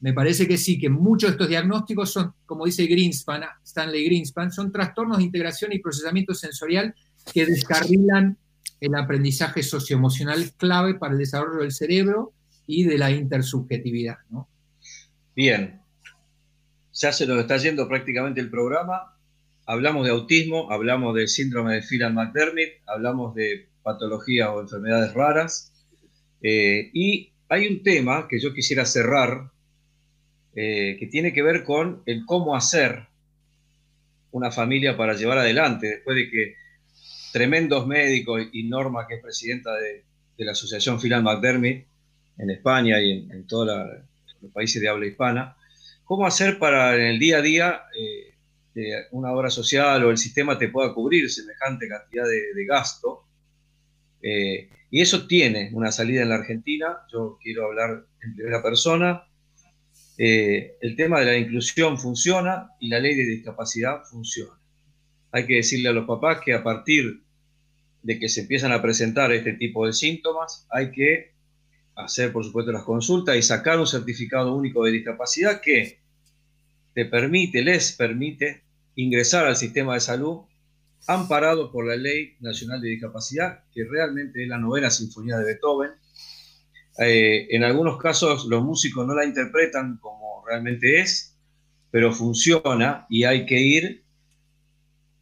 [0.00, 4.50] me parece que sí, que muchos de estos diagnósticos son, como dice Greenspan, Stanley Greenspan,
[4.50, 6.94] son trastornos de integración y procesamiento sensorial
[7.32, 8.38] que descarrilan
[8.80, 12.32] el aprendizaje socioemocional clave para el desarrollo del cerebro
[12.66, 14.16] y de la intersubjetividad.
[15.36, 15.82] Bien,
[16.94, 19.16] ya se nos está yendo prácticamente el programa.
[19.66, 25.72] Hablamos de autismo, hablamos del síndrome de Phelan-McDermott, hablamos de patologías o enfermedades raras.
[26.42, 29.50] Eh, y hay un tema que yo quisiera cerrar
[30.54, 33.06] eh, que tiene que ver con el cómo hacer
[34.32, 36.54] una familia para llevar adelante, después de que
[37.32, 40.04] tremendos médicos y Norma, que es presidenta de,
[40.38, 41.84] la Asociación Philan McDermott
[42.38, 43.66] en España y en, todos
[44.40, 45.54] los países de habla hispana,
[46.04, 50.58] cómo hacer para en el día a día eh, una obra social o el sistema
[50.58, 53.24] te pueda cubrir semejante cantidad de, gasto.
[54.22, 57.00] Eh, y eso tiene una salida en la Argentina.
[57.12, 59.24] Yo quiero hablar en primera persona.
[60.22, 64.52] Eh, el tema de la inclusión funciona y la ley de discapacidad funciona.
[65.32, 67.22] Hay que decirle a los papás que a partir
[68.02, 71.32] de que se empiezan a presentar este tipo de síntomas, hay que
[71.94, 76.00] hacer, por supuesto, las consultas y sacar un certificado único de discapacidad que
[76.92, 78.62] te permite, les permite
[78.96, 80.40] ingresar al sistema de salud
[81.06, 85.92] amparado por la Ley Nacional de Discapacidad, que realmente es la novena sinfonía de Beethoven,
[87.00, 91.34] eh, en algunos casos los músicos no la interpretan como realmente es,
[91.90, 94.04] pero funciona y hay que ir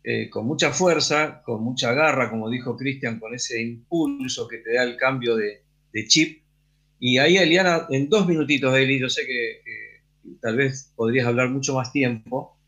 [0.02, 4.74] eh, con mucha fuerza, con mucha garra, como dijo Cristian, con ese impulso que te
[4.74, 5.62] da el cambio de,
[6.08, 6.42] chip.
[6.98, 9.62] Y ahí, Eliana, en dos minutitos, Eli, yo sé que,
[10.40, 12.58] tal vez podrías hablar mucho más tiempo,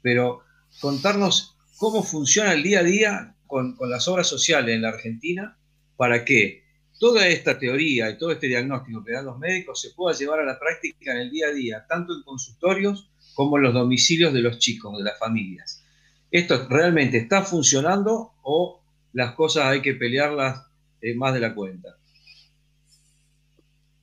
[0.00, 0.42] pero
[0.80, 5.58] contarnos cómo funciona el día a día con, con las obras sociales en la Argentina
[5.96, 6.59] para que
[7.00, 10.44] toda esta teoría y todo este diagnóstico que dan los médicos se pueda llevar a
[10.44, 14.42] la práctica en el día a día, tanto en consultorios como en los domicilios de
[14.42, 15.82] los chicos, de las familias.
[16.30, 18.82] ¿Esto realmente está funcionando o
[19.14, 20.66] las cosas hay que pelearlas
[21.00, 21.96] eh, más de la cuenta?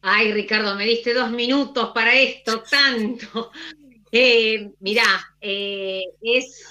[0.02, 3.52] Ay, Ricardo, me diste dos minutos para esto, tanto.
[4.10, 5.04] Eh, mirá,
[5.42, 6.66] eh, es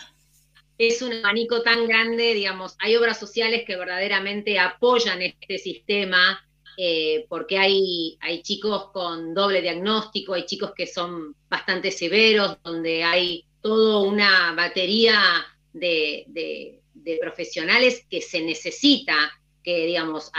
[0.79, 6.47] es un abanico tan grande, digamos, hay obras sociales que verdaderamente apoyan este sistema,
[6.77, 13.03] eh, porque hay, hay chicos con doble diagnóstico, hay chicos que son bastante severos, donde
[13.03, 16.81] hay toda una batería de,
[17.21, 19.15] profesionales que se necesita,
[19.63, 20.31] que digamos,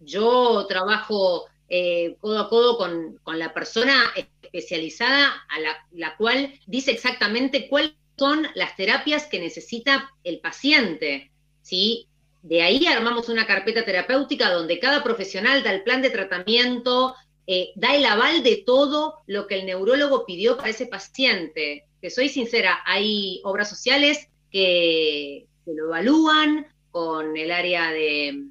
[0.00, 4.12] yo trabajo eh, codo a codo con, la persona
[4.42, 11.30] especializada a la, la cual dice exactamente cuál son las terapias que necesita el paciente,
[11.62, 12.06] ¿sí?
[12.42, 17.14] De ahí armamos una carpeta terapéutica donde cada profesional da el plan de tratamiento,
[17.46, 21.86] eh, da el aval de todo lo que el neurólogo pidió para ese paciente.
[22.02, 28.44] Que soy sincera, hay obras sociales que, lo evalúan con el área de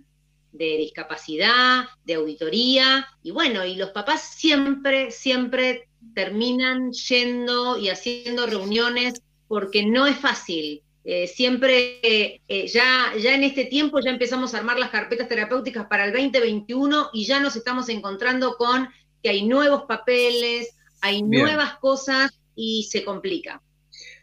[0.51, 9.21] discapacidad, de auditoría, y bueno, y los papás siempre, siempre terminan yendo y haciendo reuniones
[9.49, 10.81] porque no es fácil.
[11.03, 15.87] Eh, siempre, eh, ya, ya en este tiempo ya empezamos a armar las carpetas terapéuticas
[15.87, 18.87] para el 2021 y ya nos estamos encontrando con
[19.21, 23.61] que hay nuevos papeles, hay nuevas cosas y se complica.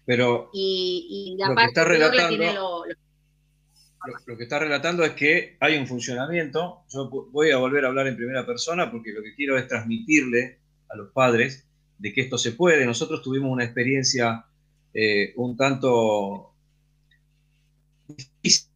[0.04, 2.84] Pero y, la lo, que está relatando,
[4.26, 6.84] lo, que está relatando es que hay un funcionamiento.
[6.94, 10.60] Yo voy a volver a hablar en primera persona porque lo que quiero es transmitirle
[10.88, 11.66] a los padres
[11.98, 12.86] de que esto se puede.
[12.86, 14.44] Nosotros tuvimos una experiencia
[14.98, 16.55] eh, un tanto
[18.09, 18.70] difícil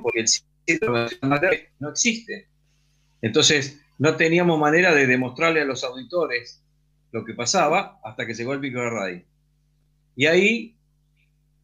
[0.00, 1.08] porque el síndrome
[1.80, 2.46] no existe.
[3.20, 6.62] Entonces, no teníamos manera de demostrarle a los auditores
[7.10, 9.24] lo que pasaba hasta que llegó el microarray.
[10.14, 10.76] Y ahí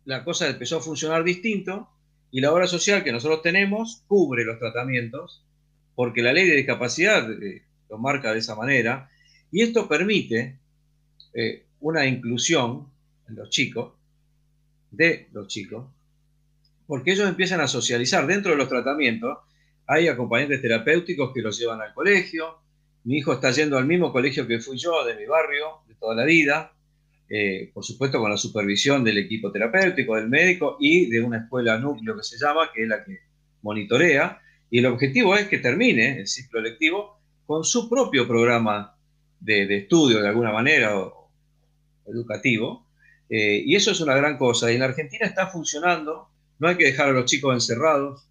[0.05, 1.89] la cosa empezó a funcionar distinto
[2.33, 5.45] y la obra social que nosotros tenemos cubre los tratamientos
[5.95, 9.09] porque la ley de discapacidad eh, lo marca de esa manera
[9.53, 10.59] y esto permite
[11.35, 12.89] eh, una inclusión
[13.29, 13.95] los chicos,
[14.91, 15.87] de los chicos,
[16.87, 19.39] porque ellos empiezan a socializar dentro de los tratamientos.
[19.87, 22.61] Hay acompañantes terapéuticos que los llevan al colegio.
[23.05, 26.15] Mi hijo está yendo al mismo colegio que fui yo, de mi barrio, de toda
[26.15, 26.73] la vida.
[27.31, 31.77] Eh, por supuesto con la supervisión del equipo terapéutico, del médico y de una escuela
[31.79, 33.19] núcleo que se llama, que es la que
[33.61, 34.41] monitorea.
[34.71, 38.97] Y el objetivo es que termine el ciclo lectivo con su propio programa
[39.41, 40.95] de, estudio, de alguna manera,
[42.07, 42.88] educativo.
[43.31, 44.71] Eh, y eso es una gran cosa.
[44.73, 46.29] Y en Argentina está funcionando
[46.59, 48.27] no hay que dejar a los chicos encerrados,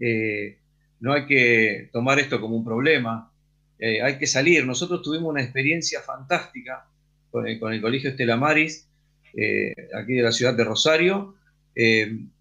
[0.00, 0.58] eh,
[0.98, 3.32] no hay que tomar esto como un problema,
[3.78, 4.66] eh, hay que salir.
[4.66, 6.88] Nosotros tuvimos una experiencia fantástica
[7.30, 8.88] con el, Colegio Estela Maris,
[9.94, 11.36] aquí de la ciudad de Rosario,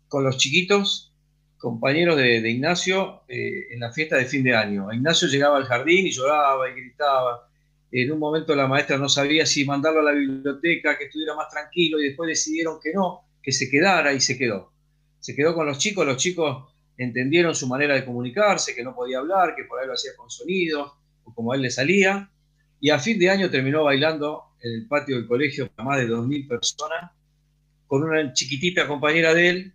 [0.08, 1.14] con los chiquitos,
[1.60, 4.92] compañeros de Ignacio, en la fiesta de fin de año.
[4.92, 7.47] Ignacio llegaba al jardín y lloraba y gritaba.
[7.92, 11.50] En un momento la maestra no sabía si mandarlo a la biblioteca, que estuviera más
[11.50, 14.74] tranquilo, y después decidieron que no, que se quedara y se quedó.
[15.20, 19.20] Se quedó con los chicos, los chicos entendieron su manera de comunicarse, que no podía
[19.20, 20.92] hablar, que por ahí lo hacía con sonidos,
[21.24, 22.30] o como a él le salía,
[22.80, 26.08] y a fin de año terminó bailando en el patio del colegio para más de
[26.08, 27.12] 2.000 personas,
[27.88, 29.74] con una chiquitita compañera de él,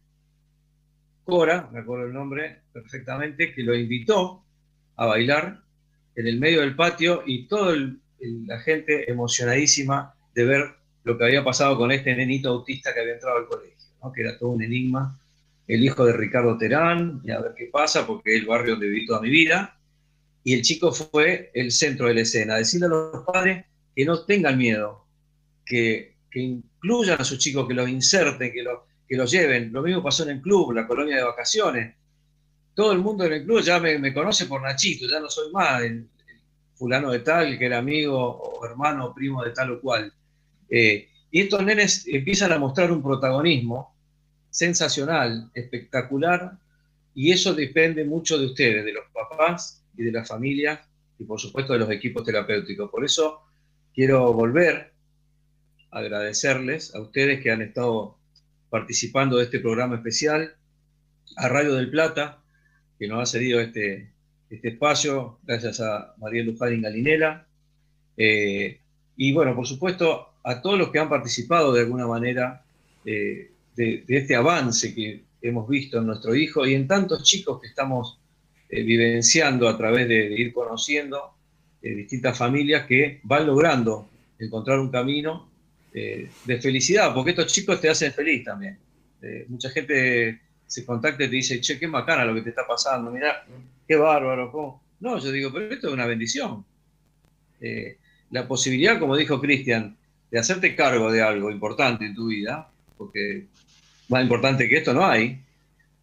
[1.24, 4.44] Cora, me acuerdo el nombre perfectamente, que lo invitó
[4.97, 5.62] a bailar
[6.16, 7.76] en el medio del patio y toda
[8.46, 10.74] la gente emocionadísima de ver
[11.04, 13.76] lo que había pasado con este nenito autista que había entrado al colegio,
[14.14, 15.18] que era todo un enigma
[15.68, 18.88] el hijo de Ricardo Terán, y a ver qué pasa, porque es el barrio donde
[18.88, 19.78] viví toda mi vida.
[20.44, 22.56] Y el chico fue el centro de la escena.
[22.56, 25.06] Decirle a los padres que no tengan miedo,
[25.64, 28.64] que, incluyan a sus chicos, que los inserten, que,
[29.08, 29.72] que los lleven.
[29.72, 31.94] Lo mismo pasó en el club, la colonia de vacaciones.
[32.74, 35.82] Todo el mundo en el club ya me, conoce por Nachito, ya no soy más
[36.74, 40.12] fulano de tal, que era amigo o hermano o primo de tal o cual.
[40.68, 43.94] Eh, y estos nenes empiezan a mostrar un protagonismo
[44.50, 46.58] sensacional, espectacular,
[47.14, 50.80] y eso depende mucho de ustedes, de los papás y de las familias
[51.18, 52.90] y por supuesto de los equipos terapéuticos.
[52.90, 53.42] Por eso
[53.94, 54.92] quiero volver
[55.90, 58.18] a agradecerles a ustedes que han estado
[58.70, 60.56] participando de este programa especial,
[61.36, 62.42] a Radio del Plata,
[62.98, 64.11] que nos ha cedido este,
[64.52, 67.46] este espacio, gracias a María Luján Galinela,
[68.18, 68.78] eh,
[69.16, 72.62] y bueno, por supuesto, a todos los que han participado de alguna manera
[73.06, 77.68] eh, de, este avance que hemos visto en nuestro hijo y en tantos chicos que
[77.68, 78.18] estamos
[78.68, 81.34] eh, vivenciando a través de, ir conociendo
[81.80, 84.08] distintas familias que van logrando
[84.38, 85.48] encontrar un camino
[85.92, 88.78] de felicidad, porque estos chicos te hacen feliz también.
[89.48, 93.10] mucha gente se contacta y te dice, che, qué bacana lo que te está pasando,
[93.10, 93.44] mira,
[93.86, 94.80] qué bárbaro.
[95.00, 96.64] No, yo digo, pero esto es una bendición.
[98.30, 99.96] la posibilidad, como dijo Cristian,
[100.32, 103.46] de hacerte cargo de algo importante en tu vida, porque
[104.09, 105.42] más importante que esto no hay.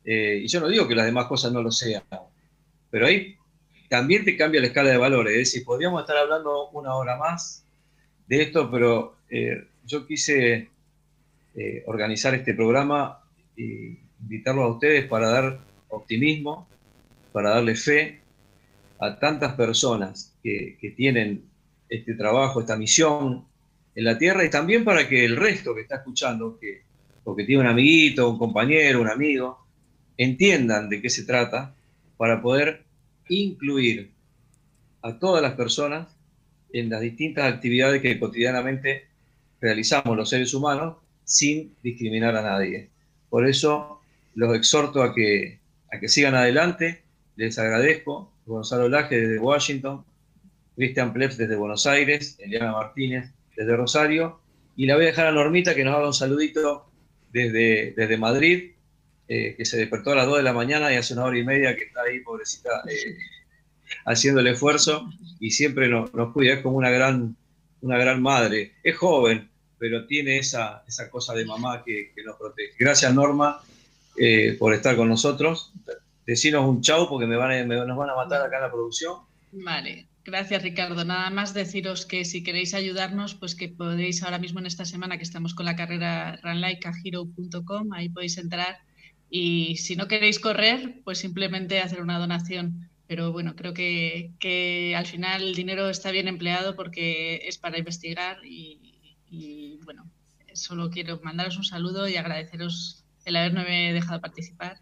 [0.06, 2.04] Eh, y yo no digo que las demás cosas no lo sean,
[2.90, 3.36] pero ahí
[3.90, 5.34] también te cambia la escala de valores.
[5.34, 7.66] Es decir, podríamos estar hablando una hora más
[8.28, 10.70] de esto, pero eh, yo quise
[11.56, 13.20] eh, organizar este programa
[13.58, 16.68] e invitarlo a ustedes para dar optimismo,
[17.32, 18.22] para darle fe
[19.00, 21.46] a tantas personas que, que tienen
[21.88, 23.46] este trabajo, esta misión
[23.96, 26.84] en la tierra y también para que el resto que está escuchando, que
[27.24, 29.66] porque tiene un amiguito, un compañero, un amigo,
[30.18, 31.76] entiendan de qué se trata
[32.18, 32.84] para poder
[33.30, 34.12] incluir
[35.02, 36.08] a todas las personas
[36.74, 39.08] en las distintas actividades que cotidianamente
[39.62, 42.90] realizamos los seres humanos sin discriminar a nadie.
[43.30, 44.02] Por eso
[44.36, 45.60] los exhorto a que,
[45.92, 47.04] a que sigan adelante.
[47.40, 48.34] Les agradezco.
[48.46, 50.04] Gonzalo Laje desde Washington,
[50.76, 54.42] Cristian Plebs desde Buenos Aires, Eliana Martínez desde Rosario.
[54.76, 56.92] Y la voy a dejar a Normita que nos haga un saludito
[57.32, 58.72] desde, desde Madrid,
[59.30, 61.46] eh, que se despertó a las 2 de la mañana y hace una hora y
[61.46, 63.16] media que está ahí, pobrecita, eh,
[64.04, 65.10] haciendo el esfuerzo
[65.40, 67.38] y siempre nos, cuida, es como una gran,
[67.80, 68.74] una gran madre.
[68.84, 72.74] Es joven, pero tiene esa, esa cosa de mamá que, nos protege.
[72.78, 73.62] Gracias, Norma,
[74.18, 75.72] eh, por estar con nosotros.
[76.30, 79.16] Decinos un chau porque me van nos van a matar acá en la producción.
[79.52, 80.08] Vale.
[80.24, 81.04] Gracias, Ricardo.
[81.04, 85.18] Nada más deciros que si queréis ayudarnos, pues que podéis ahora mismo en esta semana
[85.18, 88.78] que estamos con la carrera runlikeahero.com, ahí podéis entrar.
[89.28, 95.08] Y si no queréis correr, pues simplemente hacer una donación pero bueno, creo que, al
[95.08, 100.08] final el dinero está bien empleado porque es para investigar y, bueno,
[100.54, 104.80] solo quiero mandaros un saludo y agradeceros el haberme dejado participar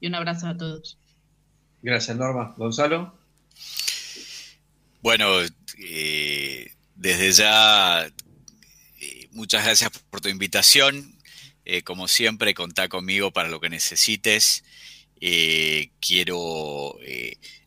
[0.00, 0.98] y un abrazo a todos.
[1.82, 2.54] Gracias, Norma.
[2.56, 3.14] Gonzalo.
[5.02, 5.26] Bueno,
[5.78, 11.16] eh, desde ya, eh, muchas gracias por tu invitación.
[11.64, 14.64] Eh, como siempre, contá conmigo para lo que necesites.
[16.00, 16.98] quiero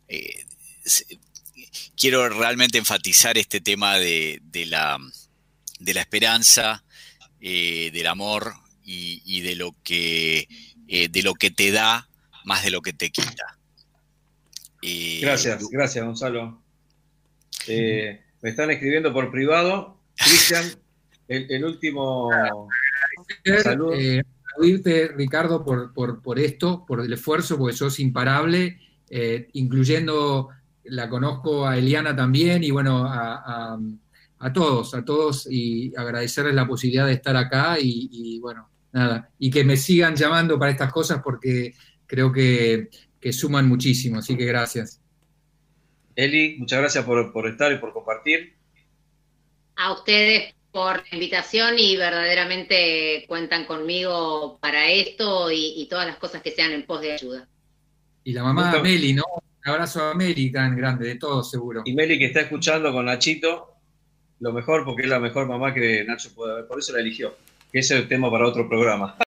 [0.09, 0.45] eh,
[1.95, 4.97] quiero realmente enfatizar este tema de, la,
[5.79, 6.83] de la, esperanza,
[7.39, 10.47] eh, del amor y, de, lo que,
[10.87, 12.08] eh, de lo que te da
[12.45, 13.57] más de lo que te quita.
[15.21, 16.61] gracias, gracias Gonzalo.
[17.67, 19.97] me están escribiendo por privado.
[20.15, 20.65] Cristian,
[21.27, 22.29] el, último
[23.63, 23.93] saludo.
[25.15, 28.79] Ricardo, por, por, por, esto, por el esfuerzo, porque sos imparable
[29.09, 30.49] eh, incluyendo,
[30.83, 33.77] la conozco a Eliana también y bueno, a,
[34.53, 39.63] todos, a todos y agradecerles la posibilidad de estar acá y, bueno, nada, y que
[39.63, 41.73] me sigan llamando para estas cosas porque
[42.09, 42.89] creo que,
[43.31, 44.99] suman muchísimo, así que gracias.
[46.15, 48.55] Eli, muchas gracias por, estar y por compartir.
[49.75, 56.17] A ustedes por la invitación y verdaderamente cuentan conmigo para esto y, y todas las
[56.17, 57.47] cosas que sean en pos de ayuda.
[58.23, 59.23] Y la mamá de Meli, ¿no?
[59.33, 61.83] Un abrazo a Meli tan grande, de todos seguro.
[61.85, 63.75] Y Meli que está escuchando con Nachito,
[64.39, 67.35] lo mejor porque es la mejor mamá que Nacho puede haber, por eso la eligió.
[67.71, 69.17] Que ese es el tema para otro programa.